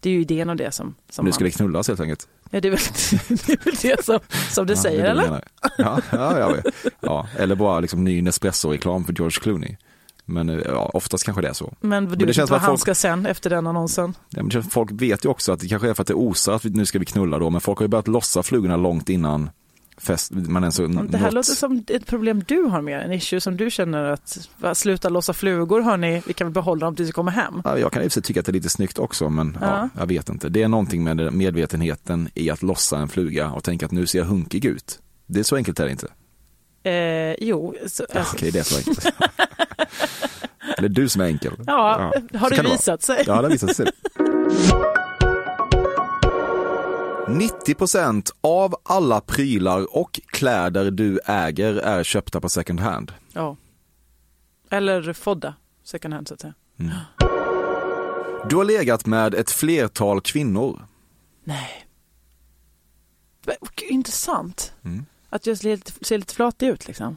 [0.00, 2.28] Det är ju idén av det som, som Nu ska det knullas helt enkelt.
[2.50, 2.80] Ja, det är väl
[3.46, 4.18] det, är väl det som,
[4.50, 5.24] som du Ja, säger det eller?
[5.24, 5.40] Ja,
[5.78, 6.70] ja, ja, ja.
[7.00, 9.76] ja, eller bara liksom ny Nespresso-reklam för George Clooney.
[10.24, 11.72] Men eh, ja, oftast kanske det är så.
[11.80, 14.14] Men du det vet känns inte vad att han folk- ska sen efter den annonsen.
[14.30, 16.64] Ja, men folk vet ju också att det kanske är för att det osar att
[16.64, 19.50] vi, nu ska vi knulla då, men folk har ju börjat lossa flugorna långt innan
[19.98, 20.88] fest, man ens Det här
[21.26, 24.74] nått- låter som ett problem du har med, en issue som du känner att va,
[24.74, 27.60] sluta lossa flugor hörni, vi kan väl behålla dem tills vi kommer hem.
[27.64, 29.58] Ja, jag kan i och för sig tycka att det är lite snyggt också, men
[29.60, 29.66] ja.
[29.94, 30.00] Ja.
[30.00, 30.48] jag vet inte.
[30.48, 34.18] Det är någonting med medvetenheten i att lossa en fluga och tänka att nu ser
[34.18, 34.98] jag hunkig ut.
[35.26, 36.08] Det är så enkelt är det inte.
[36.84, 39.06] Eh, jo, så, Ja, alltså, Okej, det är så enkelt.
[40.78, 41.52] Eller du som är enkel.
[41.66, 43.24] ja, har så det visat sig.
[43.26, 43.90] Ja, det har visat sig.
[47.26, 53.12] 90% av alla prylar och kläder du äger är köpta på second hand.
[53.32, 53.56] Ja.
[54.70, 56.54] Eller fodda, second hand så att säga.
[58.48, 60.86] Du har legat med ett flertal kvinnor.
[61.44, 61.86] Nej.
[63.88, 64.74] Intressant.
[64.84, 65.06] Mm.
[65.30, 67.16] Att jag ser lite, ser lite flatig ut liksom.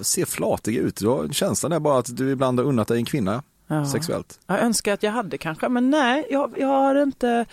[0.00, 3.04] Ser flatig ut, du har känslan är bara att du ibland har unnat dig en
[3.04, 3.86] kvinna Ja.
[3.86, 4.40] sexuellt.
[4.46, 7.46] Jag önskar att jag hade kanske, men nej, jag, jag har inte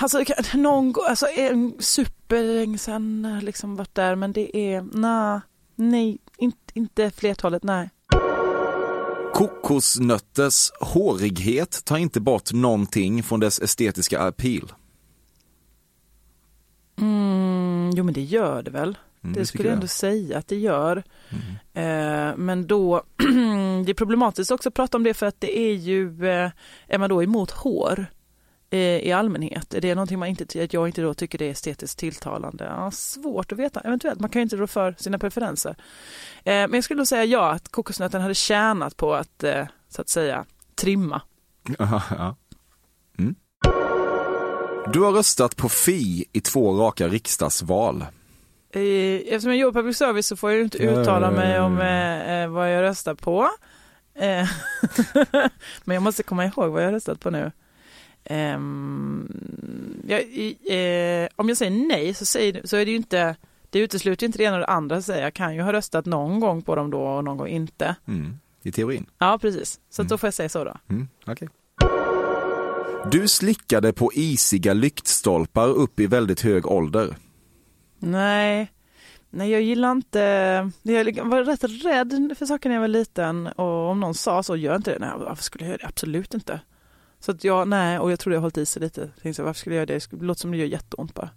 [0.00, 2.78] Alltså någon gång, alltså en superlänge
[3.34, 5.40] jag liksom varit där men det är, nej,
[5.74, 7.90] nej, inte, inte flertalet, nej.
[9.34, 14.72] Kokosnötters hårighet tar inte bort någonting från dess estetiska appeal.
[17.00, 18.98] Mm, jo men det gör det väl.
[19.24, 21.02] Mm, det det skulle jag ändå säga att det gör.
[21.28, 22.30] Mm.
[22.30, 23.02] Eh, men då,
[23.86, 26.50] det är problematiskt också att prata om det för att det är ju, eh,
[26.86, 28.06] är man då emot hår
[28.70, 29.74] eh, i allmänhet?
[29.74, 32.64] Är det någonting man inte, att jag inte då tycker det är estetiskt tilltalande?
[32.64, 34.20] Ja, svårt att veta, eventuellt.
[34.20, 35.76] Man kan ju inte rå för sina preferenser.
[36.44, 40.00] Eh, men jag skulle nog säga ja, att kokosnöten hade tjänat på att, eh, så
[40.00, 41.22] att säga, trimma.
[41.78, 42.36] Ja.
[43.18, 43.34] Mm.
[44.92, 48.04] Du har röstat på Fi i två raka riksdagsval.
[48.70, 52.42] Eftersom jag jobbar på public service så får jag ju inte uttala mig om eh,
[52.42, 53.48] eh, vad jag röstar på.
[54.14, 54.48] Eh,
[55.84, 57.52] Men jag måste komma ihåg vad jag har röstat på nu.
[58.24, 59.28] Ehm,
[60.06, 63.36] jag, eh, om jag säger nej så, säger, så är det ju inte,
[63.70, 65.02] det utesluter inte det ena och det andra.
[65.02, 67.96] Så jag kan ju ha röstat någon gång på dem då och någon gång inte.
[68.08, 68.38] Mm.
[68.62, 69.06] I teorin.
[69.18, 69.80] Ja, precis.
[69.90, 70.74] Så att då får jag säga så då.
[70.90, 71.08] Mm.
[71.26, 71.48] okej.
[73.10, 77.16] Du slickade på isiga lyktstolpar upp i väldigt hög ålder.
[77.98, 78.72] Nej,
[79.30, 80.20] nej jag gillar inte,
[80.82, 84.56] jag var rätt rädd för saker när jag var liten och om någon sa så,
[84.56, 84.98] gör inte det.
[84.98, 85.86] Nej, varför skulle jag göra det?
[85.86, 86.60] Absolut inte.
[87.20, 89.10] Så att jag, nej, och jag trodde jag hållit i sig lite.
[89.22, 90.18] Tänkte, varför skulle jag göra det?
[90.18, 91.30] Det låter som det gör jätteont bara.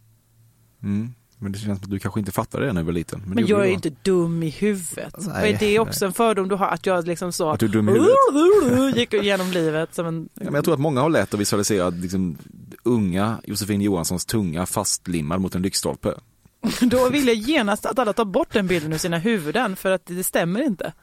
[0.84, 1.14] Mm.
[1.38, 3.22] Men det känns som att du kanske inte fattade det när du var liten.
[3.26, 5.16] Men, det gjorde jag är ju inte dum i huvudet.
[5.18, 6.68] Nej, och är det också en fördom du har?
[6.68, 8.98] Att jag liksom så Att du är dum i huvudet.
[8.98, 10.30] gick igenom livet som en...
[10.34, 12.38] Ja, men jag tror att många har lätt att visualisera liksom,
[12.84, 16.14] unga Josefin Johanssons tunga fastlimmad mot en lyktstolpe.
[16.82, 20.06] Då vill jag genast att alla tar bort den bilden ur sina huvuden för att
[20.06, 20.94] det stämmer inte.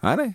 [0.00, 0.34] Nej, nej.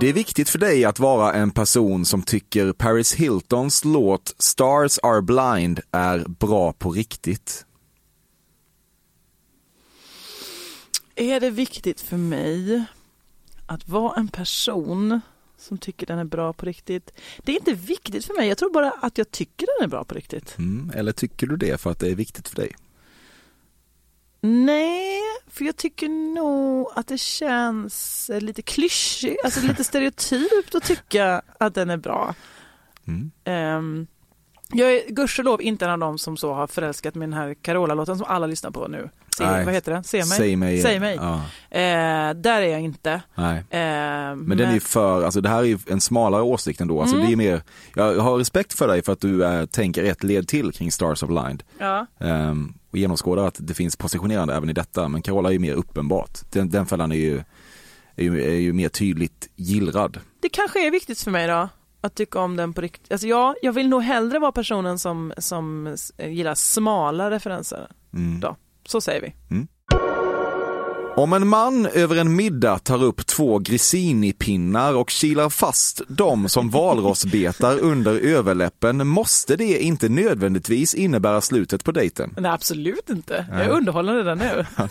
[0.00, 4.98] Det är viktigt för dig att vara en person som tycker Paris Hiltons låt Stars
[5.02, 7.66] Are Blind är bra på riktigt.
[11.14, 12.84] Är det viktigt för mig
[13.66, 15.20] att vara en person
[15.58, 17.12] som tycker den är bra på riktigt?
[17.38, 20.04] Det är inte viktigt för mig, jag tror bara att jag tycker den är bra
[20.04, 20.58] på riktigt.
[20.58, 20.92] Mm.
[20.94, 22.76] Eller tycker du det för att det är viktigt för dig?
[24.40, 30.82] Nej, för jag tycker nog att det känns eh, lite klyschigt, alltså lite stereotypt att
[30.84, 32.34] tycka att den är bra.
[33.08, 33.30] Mm.
[33.78, 34.06] Um,
[34.72, 38.16] jag är gudskelov inte en av dem som så har förälskat i den här Carola-låten
[38.18, 39.10] som alla lyssnar på nu.
[39.36, 39.64] Se, Nej.
[39.64, 40.04] vad heter den?
[40.04, 40.26] Se mig?
[40.26, 40.80] Säg mig.
[40.82, 41.16] Säg mig.
[41.20, 41.34] Ja,
[41.78, 43.22] Eh, där är jag inte.
[43.34, 43.58] nej.
[43.70, 43.80] Eh,
[44.36, 47.00] Men den är ju för, alltså det här är en smalare åsikt ändå.
[47.00, 47.26] Alltså Mm.
[47.26, 47.62] det är mer,
[47.94, 51.22] jag har respekt för dig för att du är, tänker ett led till kring Stars
[51.22, 51.62] of Blind.
[51.78, 52.06] Ja.
[52.20, 55.08] Ehm, och genomskådar att det finns positionerande även i detta.
[55.08, 56.38] Men Carola är ju mer uppenbart.
[56.50, 57.42] Den, den fällan är ju,
[58.16, 60.20] är, ju, är ju mer tydligt gillrad.
[60.40, 61.68] Det kanske är viktigt för mig då
[62.00, 63.12] att tycka om den på riktigt.
[63.12, 67.90] Alltså ja, jag vill nog hellre vara personen som, som eh, gillar smala referenser.
[68.14, 68.40] Mm.
[68.40, 68.56] Då.
[68.86, 69.56] Så säger vi.
[71.20, 76.70] Om en man över en middag tar upp två grissini-pinnar och kilar fast dem som
[76.70, 82.34] valrossbetar under överläppen måste det inte nödvändigtvis innebära slutet på dejten.
[82.38, 83.46] Nej, absolut inte.
[83.50, 84.66] Jag är underhållen redan nu.
[84.76, 84.88] Ja.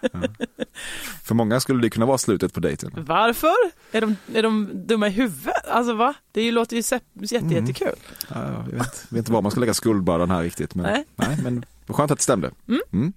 [0.00, 0.20] Ja.
[1.24, 2.92] För många skulle det kunna vara slutet på dejten.
[2.96, 3.54] Varför?
[3.92, 5.68] Är de, är de dumma i huvudet?
[5.70, 6.14] Alltså va?
[6.32, 7.66] Det är ju- låter ju se- jätte, Mm.
[8.28, 10.74] Ja, jag vet, vet inte var man ska lägga skuldbördan här riktigt.
[10.74, 11.04] Men, Nej.
[11.16, 12.50] nej, men skönt att det stämde.
[12.68, 12.80] Mm.
[12.92, 13.12] Mm.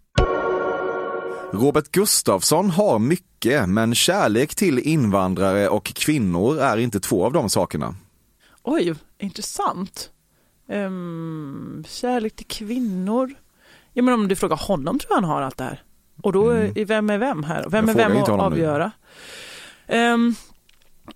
[1.52, 7.50] Robert Gustafsson har mycket, men kärlek till invandrare och kvinnor är inte två av de
[7.50, 7.96] sakerna.
[8.64, 10.10] Oj, intressant.
[10.70, 13.34] Um, kärlek till kvinnor.
[13.94, 15.84] Ja men om du frågar honom tror jag han har allt det här.
[16.24, 17.66] Och då är vem är vem här?
[17.70, 18.92] Vem Jag är vem att avgöra?
[19.88, 20.36] Um,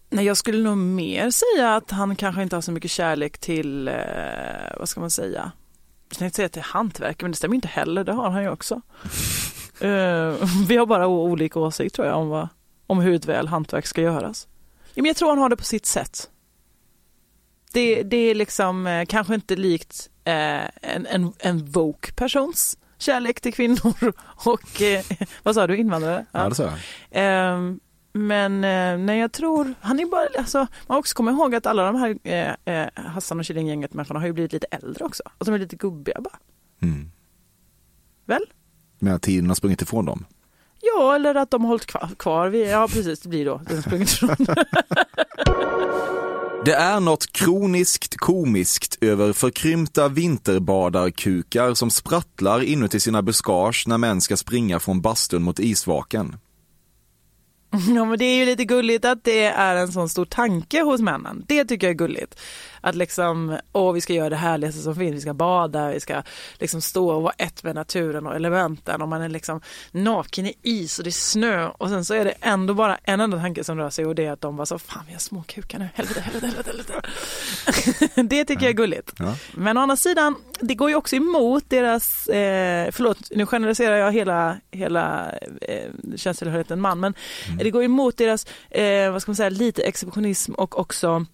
[0.10, 3.88] nej, jag skulle nog mer säga att han kanske inte har så mycket kärlek till,
[3.88, 3.94] eh,
[4.80, 5.52] vad ska man säga?
[6.10, 8.82] Jag tänkte säga till hantverk, men det stämmer inte heller, det har han ju också.
[9.82, 10.36] Eh,
[10.67, 12.48] vi har bara olika åsikt tror jag om, vad,
[12.88, 14.48] om hur ett väl hantverk ska göras.
[14.94, 16.30] Ja, men jag tror han har det på sitt sätt.
[17.74, 23.41] Det, det är liksom eh, kanske inte likt eh, en, en, en woke persons kärlek
[23.41, 24.13] till kvinnor
[24.46, 24.82] och
[25.44, 26.26] vad sa du, invandrare?
[26.32, 26.74] Ja, det sa jag.
[27.12, 27.80] Ehm,
[28.13, 28.62] men
[29.06, 32.18] nej, jag tror, han är bara, alltså, man också kommit ihåg att alla de här
[32.24, 35.24] eh, eh, Hassan och Killinggänget människorna har ju blivit lite äldre också.
[35.38, 36.39] Och de är lite gubbiga bara.
[36.82, 37.12] Mm.
[38.26, 38.45] Väl?
[39.02, 40.26] Men att tiden har sprungit ifrån dem.
[40.82, 43.82] Ja, eller att de har hållit kvar, kvar vid, ja precis det blir då, den
[43.82, 44.36] sprungit ifrån.
[46.66, 54.22] Det är något kroniskt komiskt över förkrympta vinterbadarkukar som sprattlar inuti sina buskage när män
[54.22, 56.36] ska springa från bastun mot isvaken.
[57.72, 61.02] Ja men det är ju lite gulligt att det är en sån stor tanke hos
[61.02, 61.45] männen.
[61.47, 62.39] Det tycker jag är gulligt.
[62.82, 66.24] Att liksom, åh vi ska göra det härligaste som finns, vi ska bada, vi ska
[66.60, 69.62] liksom stå och vara ett med naturen och elementen och man är liksom
[69.92, 73.20] naken i is och det är snö och sen så är det ändå bara en
[73.20, 75.20] enda tanke som rör sig och det är att de var så, fan vi har
[75.20, 76.70] små kukar nu, helvete, helvete, helvete.
[76.70, 77.02] helvete.
[78.16, 79.14] det tycker jag är gulligt.
[79.18, 79.36] Ja.
[79.54, 84.12] Men å andra sidan, det går ju också emot deras, eh, förlåt nu generaliserar jag
[84.12, 87.14] hela, hela eh, könstillhörigheten man, men
[87.60, 91.26] det går emot deras, eh, vad ska man säga, lite exhibitionism och också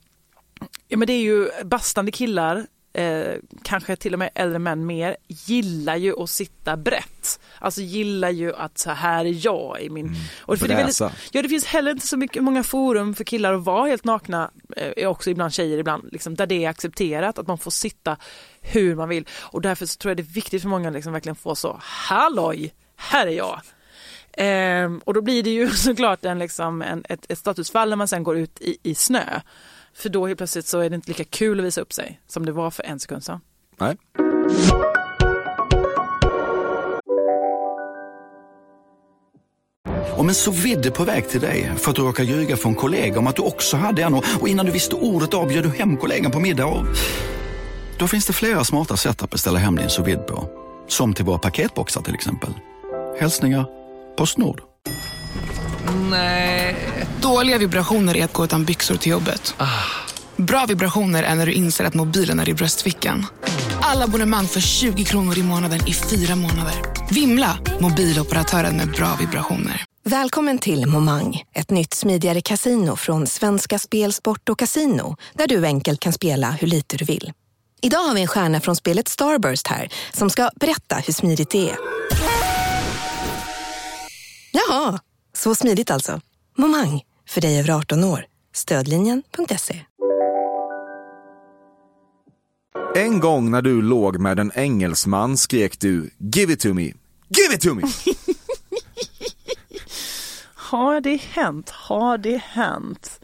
[0.88, 5.18] Ja men det är ju bastande killar, eh, kanske till och med äldre män mer,
[5.28, 7.40] gillar ju att sitta brett.
[7.60, 10.16] Alltså gillar ju att så här är jag i min...
[10.42, 11.00] Och för det, är väldigt,
[11.32, 14.52] ja, det finns heller inte så mycket, många forum för killar att vara helt nakna,
[14.78, 18.18] eh, också ibland tjejer ibland, liksom, där det är accepterat att man får sitta
[18.62, 19.28] hur man vill.
[19.40, 21.78] Och därför så tror jag det är viktigt för många att liksom verkligen få så,
[21.82, 23.62] halloj, här är jag.
[24.38, 28.08] Ehm, och då blir det ju såklart en, liksom, en, ett, ett statusfall när man
[28.08, 29.42] sen går ut i, i snö.
[29.98, 32.46] För då helt plötsligt så är det inte lika kul att visa upp sig som
[32.46, 33.40] det var för en sekund sedan.
[33.80, 33.98] Nej.
[40.18, 43.20] Om en så vidde på väg till dig för att du råkar ljuga från kollega
[43.20, 46.32] om att du också hade en och innan du visste ordet av du hem kollegan
[46.32, 46.86] på middag och...
[48.00, 50.50] Då finns det flera smarta sätt att beställa hem din sous på.
[50.88, 52.50] Som till våra paketboxar till exempel.
[53.20, 53.66] Hälsningar
[54.18, 54.62] Postnord.
[56.10, 56.37] Nej.
[57.22, 59.56] Dåliga vibrationer är att gå utan byxor till jobbet.
[60.36, 63.26] Bra vibrationer är när du inser att mobilen är i bröstfickan.
[63.82, 66.74] Alla abonnemang för 20 kronor i månaden i fyra månader.
[67.12, 67.58] Vimla!
[67.80, 69.84] Mobiloperatören med bra vibrationer.
[70.04, 75.66] Välkommen till Momang, ett nytt smidigare casino från Svenska Spel, Sport och Casino där du
[75.66, 77.34] enkelt kan spela hur lite du vill.
[77.82, 81.70] Idag har vi en stjärna från spelet Starburst här som ska berätta hur smidigt det
[81.70, 81.78] är.
[84.52, 85.00] Jaha,
[85.36, 86.22] så smidigt alltså.
[86.58, 88.26] Momang, för dig över 18 år.
[88.54, 89.82] Stödlinjen.se.
[92.96, 96.84] En gång när du låg med en engelsman skrek du “Give it to me!
[97.30, 97.82] Give it to me!”
[100.54, 101.70] Har det hänt?
[101.70, 103.20] Har det hänt?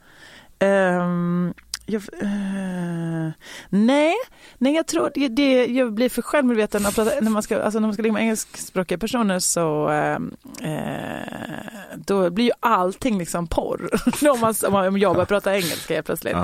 [0.59, 1.53] Ehm,
[1.85, 3.31] jag, eh,
[3.69, 4.13] nej,
[4.57, 7.79] nej, jag tror det, det, jag blir för självmedveten att prata, när man ska, alltså
[7.79, 13.47] när man ska ligga med engelskspråkiga personer så ehm, eh, då blir ju allting liksom
[13.47, 13.89] porr.
[14.29, 14.39] om,
[14.71, 16.35] man, om jag börjar prata engelska helt plötsligt.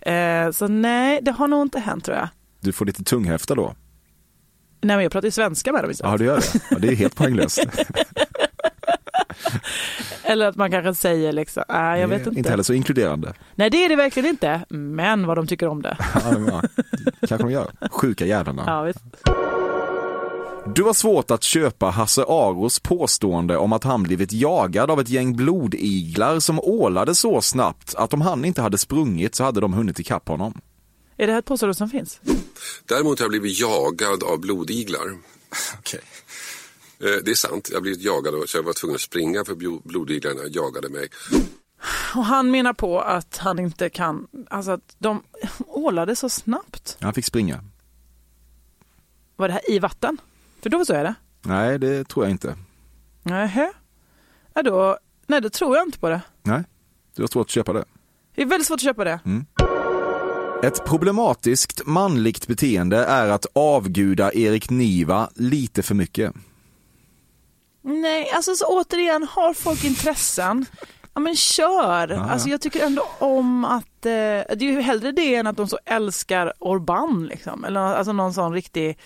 [0.00, 0.12] Ja.
[0.12, 2.28] Eh, så nej, det har nog inte hänt tror jag.
[2.60, 3.74] Du får lite tunghäfta då.
[4.80, 6.12] Nej, men jag pratar ju svenska med dem istället.
[6.12, 6.60] Ja, du gör det.
[6.70, 7.66] Ja, det är helt poänglöst.
[10.22, 12.38] Eller att man kanske säger liksom, nej jag vet inte.
[12.38, 13.32] Inte heller så inkluderande.
[13.54, 15.96] Nej det är det verkligen inte, men vad de tycker om det.
[16.48, 16.62] Ja,
[17.28, 17.66] kanske de gör.
[17.90, 18.62] Sjuka jävlarna.
[18.66, 19.00] Ja, visst.
[20.74, 25.08] Du har svårt att köpa Hasse Aros påstående om att han blivit jagad av ett
[25.08, 29.72] gäng blodiglar som ålade så snabbt att om han inte hade sprungit så hade de
[29.72, 30.60] hunnit ikapp honom.
[31.16, 32.20] Är det här ett påstående som finns?
[32.84, 35.18] Däremot har jag blivit jagad av blodiglar.
[35.78, 36.00] Okej.
[37.00, 39.54] Eh, Det är sant, jag har blivit jagad och jag var tvungen att springa för
[39.54, 41.08] blo- blodiglarna jagade mig.
[42.14, 45.22] Och han menar på att han inte kan, alltså att de
[45.66, 46.96] ålade så snabbt.
[47.00, 47.64] Han fick springa.
[49.36, 50.18] Var det här i vatten?
[50.62, 51.14] För då så är det.
[51.42, 52.56] Nej, det tror jag inte.
[53.22, 53.72] Nähä.
[54.54, 56.20] Ja, då, nej, då tror jag inte på det.
[56.42, 56.62] Nej,
[57.16, 57.84] du har svårt att köpa det.
[58.34, 59.20] Det är väldigt svårt att köpa det.
[60.62, 66.32] Ett problematiskt manligt beteende är att avguda Erik Niva lite för mycket.
[67.82, 70.66] Nej, alltså så återigen, har folk intressen,
[71.14, 72.08] ja men kör.
[72.08, 72.30] ja.
[72.30, 75.68] Alltså jag tycker ändå om att, eh, det är ju hellre det än att de
[75.68, 77.64] så älskar Orbán liksom.
[77.64, 78.98] Eller alltså någon sån riktig,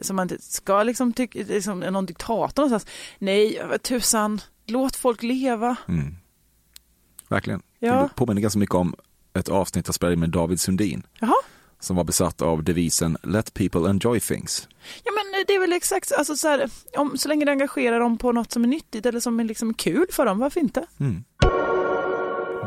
[0.00, 2.86] som man inte ska liksom tycka, liksom någon diktator någonstans.
[3.18, 5.76] Nej, tusan, låt folk leva.
[5.88, 6.14] Mm.
[7.28, 7.62] Verkligen.
[7.78, 7.94] Ja.
[8.02, 8.94] Det påminner ganska mycket om
[9.34, 11.02] ett avsnitt jag spelade med David Sundin.
[11.20, 11.34] Jaha.
[11.80, 14.68] Som var besatt av devisen Let people enjoy things.
[15.04, 18.18] Ja men det är väl exakt, alltså så, här, om, så länge det engagerar dem
[18.18, 20.86] på något som är nyttigt eller som är liksom kul för dem, varför inte?
[21.00, 21.24] Mm.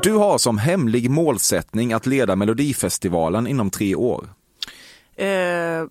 [0.04, 4.30] Du har som hemlig målsättning att leda Melodifestivalen inom tre år.
[5.16, 5.86] Eh,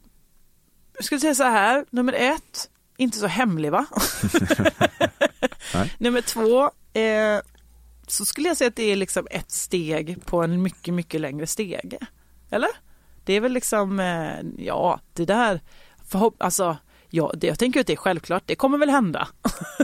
[0.99, 3.87] jag skulle säga så här, nummer ett, inte så hemlig va?
[5.99, 6.65] Nummer två,
[7.01, 7.41] eh,
[8.07, 11.47] så skulle jag säga att det är liksom ett steg på en mycket, mycket längre
[11.47, 11.99] steg.
[12.51, 12.69] Eller?
[13.25, 15.61] Det är väl liksom, eh, ja, det där,
[16.11, 16.77] förhopp- alltså,
[17.11, 19.29] ja, det, jag tänker att det är självklart, det kommer väl hända.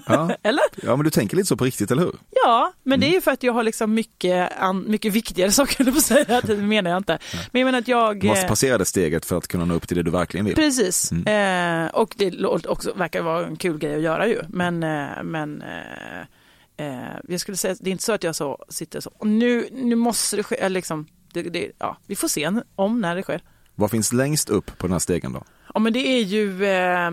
[0.06, 0.36] Ja.
[0.42, 0.62] eller?
[0.82, 2.14] Ja, men du tänker lite så på riktigt, eller hur?
[2.44, 5.84] Ja, men det är ju för att jag har liksom mycket, an, mycket viktigare saker
[5.84, 7.18] på att säga, det menar jag inte.
[7.52, 8.20] Men jag menar att jag...
[8.20, 10.46] Du måste eh, passera det steget för att kunna nå upp till det du verkligen
[10.46, 10.54] vill.
[10.54, 14.42] Precis, eh, och det också verkar vara en kul grej att göra ju.
[14.48, 18.64] Men, eh, men eh, eh, jag skulle säga, det är inte så att jag så
[18.68, 23.00] sitter så, nu, nu måste det ske, liksom, det, det, ja, vi får se om
[23.00, 23.40] när det sker.
[23.74, 25.44] Vad finns längst upp på den här stegen då?
[25.74, 27.10] Ja men det är ju, eh,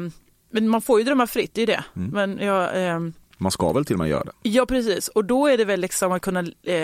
[0.51, 1.83] men man får ju drömma fritt, det är det.
[1.95, 2.09] Mm.
[2.09, 2.99] Men jag, eh,
[3.37, 4.31] Man ska väl till och med göra det?
[4.49, 6.75] Ja precis, och då är det väl liksom att kunna eh,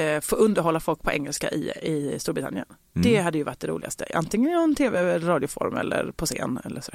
[0.00, 2.66] eh, få underhålla folk på engelska i, i Storbritannien.
[2.96, 3.08] Mm.
[3.08, 6.60] Det hade ju varit det roligaste, antingen i en tv eller radioform eller på scen
[6.64, 6.92] eller så.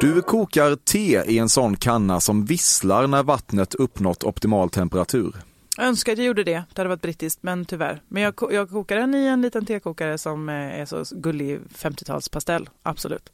[0.00, 5.34] Du kokar te i en sån kanna som visslar när vattnet uppnått optimal temperatur.
[5.76, 8.02] Jag önskar att jag gjorde det, det hade varit brittiskt, men tyvärr.
[8.08, 12.68] Men jag, jag kokar den i en liten tekokare som eh, är så gullig 50-talspastell,
[12.82, 13.32] absolut.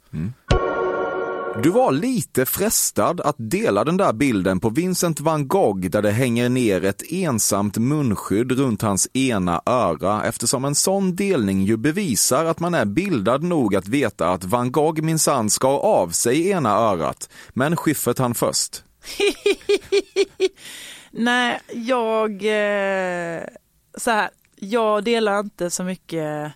[1.62, 6.10] Du var lite frestad att dela den där bilden på Vincent van Gogh där det
[6.10, 12.44] hänger ner ett ensamt munskydd runt hans ena öra eftersom en sån delning ju bevisar
[12.44, 16.70] att man är bildad nog att veta att van Gogh minsann skar av sig ena
[16.70, 18.84] örat, men Schyffert han först.
[21.10, 22.30] Nej, jag...
[22.32, 23.42] Eh,
[23.98, 26.52] så här, jag delar inte så mycket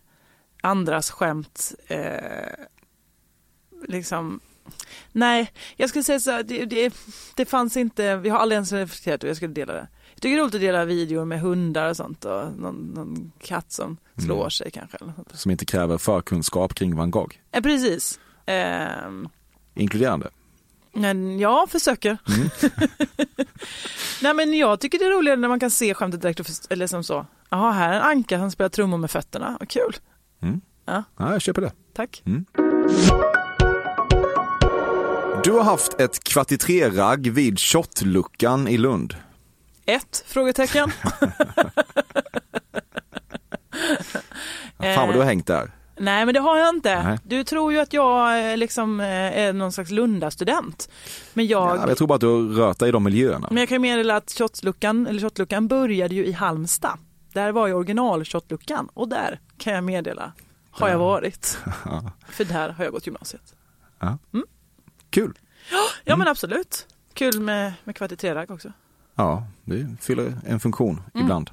[0.62, 1.72] andras skämt.
[1.86, 2.54] Eh,
[3.88, 4.40] liksom...
[5.12, 6.94] Nej, jag skulle säga så här, det, det,
[7.36, 9.88] det fanns inte, vi har aldrig ens reflekterat över jag skulle dela det.
[10.14, 13.32] Jag tycker det är roligt att dela videor med hundar och sånt och någon, någon
[13.42, 14.50] katt som slår Mm.
[14.50, 14.98] sig kanske.
[15.32, 17.36] Som inte kräver förkunskap kring van Gogh.
[17.52, 18.20] Eh, precis.
[18.46, 19.28] Ehm,
[19.74, 20.28] Inkluderande.
[20.92, 22.18] Men jag försöker.
[24.22, 26.86] Nej men jag tycker det är roligare när man kan se skämtet direkt och eller
[26.86, 27.26] som så.
[27.50, 29.56] Jaha, här är en anka som spelar trummor med fötterna.
[29.60, 29.96] Vad kul.
[30.42, 30.60] Mm.
[30.84, 31.02] Ja.
[31.18, 31.72] Ja, jag köper det.
[31.94, 32.22] Tack.
[32.26, 32.44] Mm.
[35.44, 39.14] Du har haft ett kvartitreragg vid shotluckan i Lund.
[39.86, 40.24] Ett?
[40.26, 40.90] Frågetecken.
[44.78, 45.70] Fan vad du har hängt där.
[46.00, 47.02] Nej men det har jag inte.
[47.02, 47.18] Nej.
[47.24, 49.06] Du tror ju att jag eh, liksom eh,
[49.38, 50.88] är någon slags Lunda-student.
[51.34, 53.48] Men jag, Ja, jag tror bara att du har rört dig i de miljöerna.
[53.50, 56.98] men jag kan meddela att shotluckan, eller shotluckan började ju i Halmstad.
[57.32, 60.32] Där var ju original shotluckan och där kan jag meddela
[60.70, 61.58] har jag varit.
[62.28, 63.54] För där har jag gått gymnasiet.
[63.98, 64.18] Ja.
[64.34, 64.46] Mm.
[65.10, 65.38] Kul.
[66.04, 66.86] Ja men absolut.
[67.14, 68.72] Kul med, med kvart i tre-ragg också.
[69.14, 71.24] Ja, det fyller en funktion Mm.
[71.26, 71.50] ibland.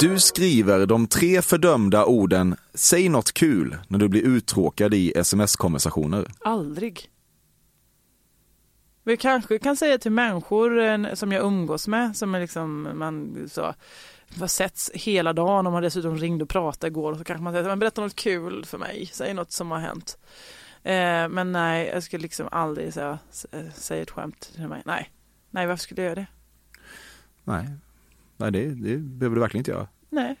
[0.00, 6.26] Du skriver de tre fördömda orden “säg något kul” när du blir uttråkad i sms-konversationer.
[6.40, 7.10] Aldrig.
[9.04, 13.48] Vi kanske kan säga till människor eh, som jag umgås med, som är liksom, man
[13.52, 13.74] så,
[14.40, 17.68] har setts hela dagen och man dessutom ringde och pratade igår, så kanske man säger,
[17.68, 20.18] men berätta något kul för mig, säg något som har hänt.
[20.82, 23.18] Eh, men nej, jag skulle liksom aldrig säga,
[23.74, 24.82] säga ett skämt till mig.
[24.84, 25.10] Nej,
[25.50, 26.26] nej varför skulle jag göra det?
[27.44, 27.68] Nej,
[28.42, 29.88] Nej det, det behöver du verkligen inte göra.
[30.10, 30.36] Nej.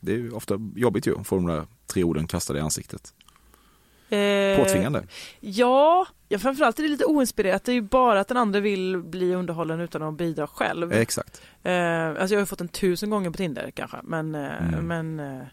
[0.00, 3.14] Det är ju ofta jobbigt ju att få de där tre orden kastade i ansiktet.
[4.08, 5.06] Eh, Påtvingande.
[5.40, 7.64] Ja, ja, framförallt är det lite oinspirerat.
[7.64, 10.92] Det är ju bara att den andra vill bli underhållen utan att bidra själv.
[10.92, 11.42] Eh, Exakt.
[11.62, 11.72] Eh,
[12.08, 14.86] alltså jag har ju fått en tusen gånger på Tinder kanske, men, eh, Mm.
[14.86, 15.46] men eh,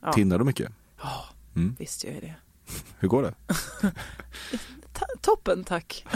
[0.00, 0.12] ja.
[0.12, 0.72] Tindrar du mycket?
[1.02, 1.24] Ja,
[1.56, 1.76] Mm.
[1.78, 2.34] visst gör jag det.
[2.98, 3.34] Hur går det?
[5.20, 6.04] Toppen tack.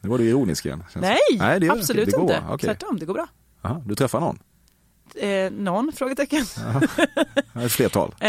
[0.00, 0.84] Nu var du ironisk igen.
[0.94, 2.42] Nej, Nej det absolut det inte.
[2.50, 2.66] Okej.
[2.66, 3.26] Tvärtom, det går bra.
[3.62, 4.38] Aha, du träffar någon?
[5.14, 5.92] Eh, någon?
[5.96, 6.44] Frågetecken.
[7.54, 8.14] Ja, Ett flertal?
[8.20, 8.28] Eh,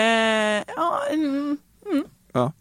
[0.75, 1.57] ja, mm,
[1.91, 2.05] mm.
[2.33, 2.51] Ja.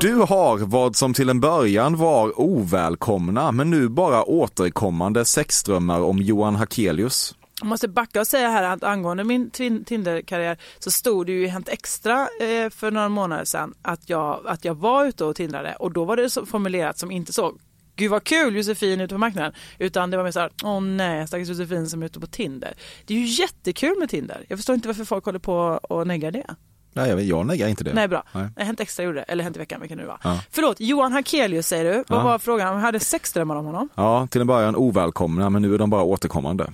[0.00, 6.18] Du har vad som till en början var ovälkomna men nu bara återkommande sexdrömmar om
[6.18, 7.34] Johan Hakelius.
[7.60, 11.44] Jag måste backa och säga här att angående min Tin- Tinder-karriär så stod det ju
[11.44, 15.36] i Hänt Extra eh, för några månader sedan att jag, att jag var ute och
[15.36, 17.54] tindrade och då var det så formulerat som inte så
[17.96, 19.52] Gud vad kul Josefin ute på marknaden.
[19.78, 22.74] Utan det var mer såhär, åh nej stackars Josefin som är ute på Tinder.
[23.06, 24.44] Det är ju jättekul med Tinder.
[24.48, 26.46] Jag förstår inte varför folk håller på och neggar det.
[26.92, 27.92] Nej, jag, jag neggar inte det.
[27.94, 28.22] Nej bra.
[28.32, 28.48] Nej.
[28.66, 30.18] Hänt Extra gjorde det, eller Hänt i veckan vilken nu var.
[30.24, 30.40] Ja.
[30.50, 32.04] Förlåt, Johan Hakelius säger du.
[32.08, 32.22] Vad Ja.
[32.24, 32.74] var frågan?
[32.74, 33.88] Jag hade sexdrömmar om honom.
[33.94, 36.72] Ja, till en början ovälkomna men nu är de bara återkommande.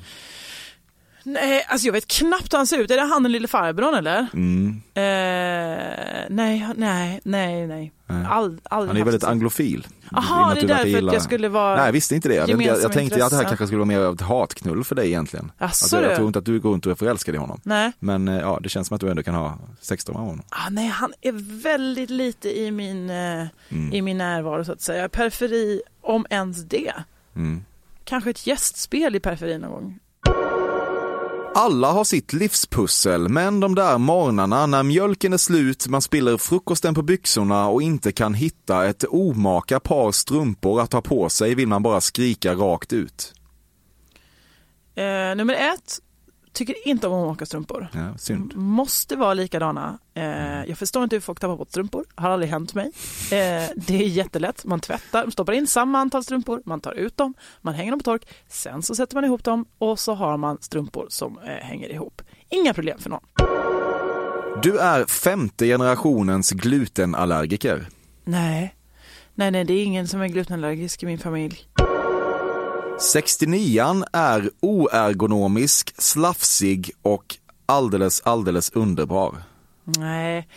[1.28, 2.90] Nej, alltså jag vet knappt hur han ser ut.
[2.90, 4.26] Är det han den lille farbrorn eller?
[4.34, 4.82] Mm.
[4.94, 5.02] Eh,
[6.28, 7.92] nej, nej, nej, nej.
[8.28, 9.86] All, aldrig Han är väldigt anglofil.
[10.10, 12.34] Jaha, med det är därför att gilla- jag skulle vara Nej, jag visste inte det.
[12.34, 14.94] Jag, jag, jag tänkte att det här kanske skulle vara mer av ett hatknull för
[14.94, 15.52] dig egentligen.
[15.58, 17.60] Alltså, jag tror inte att du går runt och är förälskad i honom.
[17.64, 17.92] Nej.
[17.98, 20.44] Men eh, ja, det känns som att du ändå kan ha sexdrömmar om honom.
[20.48, 23.92] Ah, nej, han är väldigt lite i min, eh, Mm.
[23.92, 25.08] i min närvaro så att säga.
[25.08, 26.92] Periferi, om ens det.
[27.36, 27.64] Mm.
[28.04, 29.98] Kanske ett gästspel i periferin någon gång.
[31.58, 36.94] Alla har sitt livspussel, men de där morgnarna när mjölken är slut, man spiller frukosten
[36.94, 41.68] på byxorna och inte kan hitta ett omaka par strumpor att ha på sig vill
[41.68, 43.34] man bara skrika rakt ut.
[44.94, 45.98] Eh, nummer ett,
[46.56, 47.88] tycker inte om att åka strumpor.
[47.92, 48.56] Ja, synd.
[48.56, 49.98] Måste vara likadana.
[50.14, 52.04] Eh, jag förstår inte hur folk tappar bort strumpor.
[52.14, 52.86] Har aldrig hänt mig.
[53.30, 54.64] Eh, det är jättelätt.
[54.64, 58.04] Man tvättar, stoppar in samma antal strumpor, man tar ut dem, man hänger dem på
[58.04, 61.88] tork, sen så sätter man ihop dem och så har man strumpor som eh, hänger
[61.88, 62.22] ihop.
[62.48, 63.22] Inga problem för någon.
[64.62, 67.86] Du är femte generationens glutenallergiker.
[68.24, 68.74] Nej,
[69.34, 71.66] nej, nej, det är ingen som är glutenallergisk i min familj.
[72.98, 77.36] 69an är oergonomisk, slafsig och
[77.66, 79.42] alldeles, alldeles underbar.
[79.84, 80.48] Nej,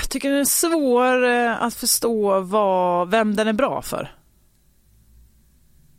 [0.00, 4.14] jag tycker den är svår eh, att förstå vad, vem den är bra för.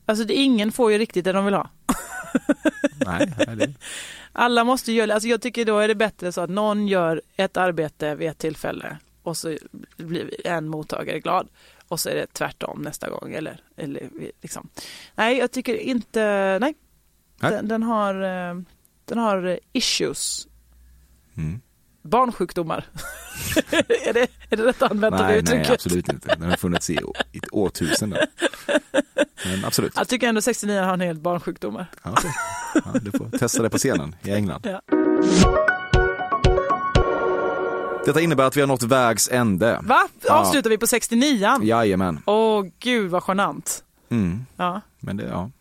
[0.06, 1.70] Alltså det, ingen får ju riktigt det de vill ha.
[3.06, 3.74] Nej, det...
[4.32, 7.58] Alla måste göra, alltså jag tycker då är det bättre så att någon gör ett
[7.58, 9.58] arbete vid ett tillfälle och så
[9.98, 11.48] blir en mottagare glad
[11.92, 13.34] och så är det tvärtom nästa gång.
[13.34, 14.10] Eller, eller
[14.42, 14.70] liksom.
[15.16, 16.22] Nej, jag tycker inte,
[16.62, 16.76] nej.
[17.40, 17.52] nej.
[17.52, 18.62] Den, den, har, eh,
[19.06, 20.48] den har issues.
[21.38, 21.62] Mm.
[22.02, 22.86] Barnsjukdomar.
[24.06, 25.68] är, det, är det rätt att använda nej, det uttrycket?
[25.68, 26.36] Nej, absolut inte.
[26.36, 26.94] Den har funnits i,
[27.32, 28.28] i ett årtusende.
[29.46, 29.94] Men absolut.
[29.96, 31.92] Jag tycker ändå 69 har en hel barnsjukdomar.
[32.04, 32.32] Ja, okay.
[32.74, 34.68] ja, du får testa det på scenen i England.
[34.68, 34.82] Ja.
[38.06, 39.80] Detta innebär att vi har nått vägs ände.
[39.84, 40.08] Va?
[40.30, 40.74] Avslutar ja.
[40.74, 42.20] vi på 69 Jajamän.
[42.26, 43.84] Åh gud vad genant.
[44.10, 44.46] Mm.
[44.56, 44.82] Ja.
[45.00, 45.52] Men det, ja.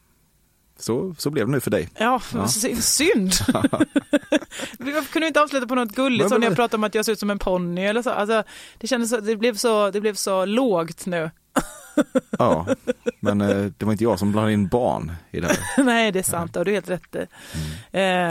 [0.79, 1.89] Så, så blev det nu för dig.
[1.99, 2.49] Ja, ja.
[2.81, 3.33] synd.
[4.79, 7.13] vi kunde inte avsluta på något gulligt som när jag pratade om att jag ser
[7.13, 8.11] ut som en ponny eller så.
[8.11, 8.43] Alltså,
[8.79, 11.31] det kändes så, det blev så, det blev så lågt nu.
[12.39, 12.67] ja,
[13.21, 15.85] men eh, det var inte jag som blandade in barn i det här.
[15.85, 16.51] Nej, det är sant.
[16.55, 16.65] Ja.
[16.65, 17.15] Du är helt rätt.
[17.15, 17.27] Mm.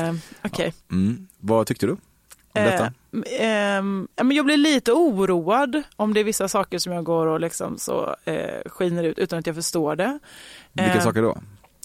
[0.05, 0.51] Eh, Okej.
[0.51, 0.71] Okay.
[0.87, 0.95] Ja.
[0.95, 1.27] Mm.
[1.39, 1.97] Vad tyckte du?
[2.63, 2.93] Detta?
[3.25, 3.83] Eh, eh,
[4.15, 8.15] jag blir lite oroad om det är vissa saker som jag går och liksom så
[8.25, 10.19] eh, skiner ut utan att jag förstår det.
[10.73, 11.37] Vilka eh, saker då?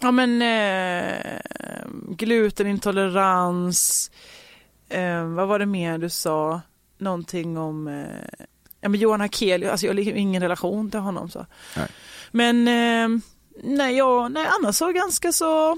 [0.03, 1.15] Ja men eh,
[2.09, 4.11] glutenintolerans,
[4.89, 6.61] eh, vad var det mer du sa?
[6.99, 8.05] Någonting om eh,
[8.81, 11.31] ja, men Johan Hakelius, alltså jag har ingen relation till honom.
[11.31, 11.47] Så.
[11.77, 11.89] Nej.
[12.31, 13.09] Men eh,
[13.63, 15.71] nej, jag, nej, annars så ganska så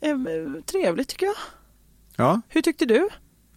[0.00, 0.18] eh,
[0.66, 1.36] trevligt tycker jag.
[2.16, 2.40] Ja.
[2.48, 3.08] Hur tyckte du?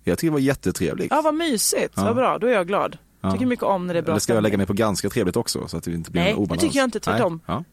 [0.10, 1.12] Jag tycker det var jättetrevligt.
[1.12, 1.94] Ja, vad mysigt.
[1.96, 2.04] Ja.
[2.04, 2.98] Vad bra, då är jag glad.
[3.22, 3.32] Ja.
[3.32, 5.36] Tycker mycket om när det är bra Eller ska jag lägga mig på ganska trevligt
[5.36, 7.00] också så att det inte blir Nej, det tycker jag inte.
[7.00, 7.42] Tvärtom.
[7.46, 7.64] Ja.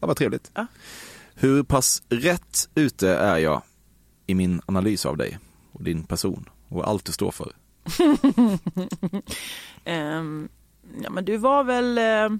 [0.00, 0.50] ja, vad trevligt.
[0.54, 0.66] Ja.
[1.34, 3.62] Hur pass rätt ute är jag
[4.26, 5.38] i min analys av dig
[5.72, 7.52] och din person och allt du står för?
[9.84, 10.48] um,
[11.02, 12.38] ja, men du var väl uh,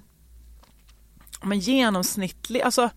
[1.43, 2.61] men genomsnittlig.
[2.61, 2.89] Alltså,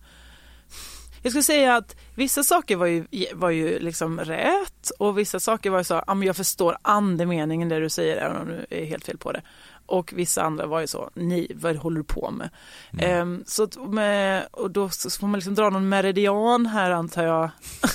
[1.25, 5.69] jag skulle säga att vissa saker var ju, var ju liksom rätt och vissa saker
[5.69, 8.85] var ju så, ja men jag förstår andemeningen det du säger även om du är
[8.85, 9.41] helt fel på det.
[9.85, 12.49] Och vissa andra var ju så, nej vad håller du på med?
[12.93, 13.21] Mm.
[13.21, 17.49] Um, så med, och då får man liksom dra någon meridian här antar jag.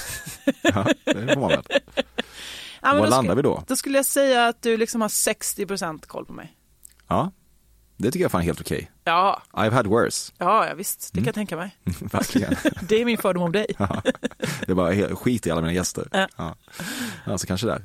[0.63, 1.63] ja, det får man väl.
[2.83, 3.63] Ja, Var landar vi då?
[3.67, 6.57] Då skulle jag säga att du liksom har 60% koll på mig.
[7.09, 7.33] Ja,
[8.03, 8.77] det tycker jag fan är helt okej.
[8.77, 8.89] Okay.
[9.05, 9.43] Ja.
[9.53, 10.33] I've had worse.
[10.39, 11.13] Ja, ja visst.
[11.13, 11.27] Det kan mm.
[11.27, 11.77] jag tänka mig.
[12.01, 12.57] Verkligen.
[12.89, 13.67] det är min fördom om dig.
[13.79, 14.03] ja.
[14.67, 16.09] Det är bara skit i alla mina gäster.
[16.13, 16.29] Ja.
[16.37, 16.55] Ja.
[17.25, 17.83] Alltså kanske där.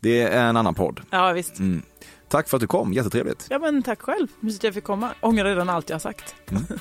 [0.00, 1.00] Det är en annan podd.
[1.10, 1.58] Ja, visst.
[1.58, 1.82] Mm.
[2.28, 3.46] Tack för att du kom, jättetrevligt.
[3.50, 4.28] Ja, men tack själv.
[4.40, 5.14] Mysigt att jag fick komma.
[5.20, 6.34] Ångrar redan allt jag har sagt.
[6.50, 6.64] Mm.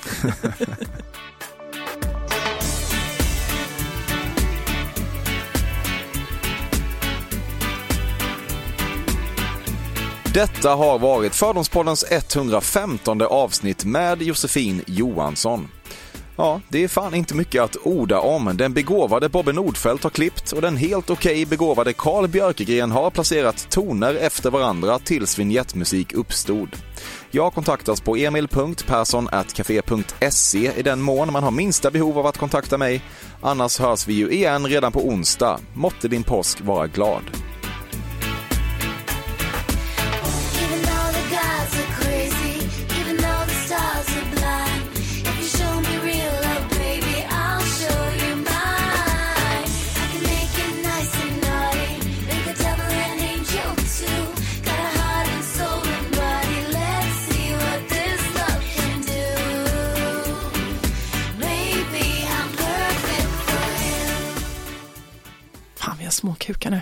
[10.33, 15.67] Detta har varit Fördomspoddens 115 avsnitt med Josefin Johansson.
[16.35, 18.57] Ja, det är fan inte mycket att orda om.
[18.57, 23.09] Den begåvade Bobbe Nordfeldt har klippt och den helt okej okay begåvade Carl Björkegren har
[23.09, 26.69] placerat toner efter varandra tills vignettmusik uppstod.
[27.31, 33.01] Jag kontaktas på emil.perssonatcafe.se i den mån man har minsta behov av att kontakta mig.
[33.41, 35.59] Annars hörs vi ju igen redan på onsdag.
[35.73, 37.23] Måtte din påsk vara glad.
[66.23, 66.81] Små kukar nu.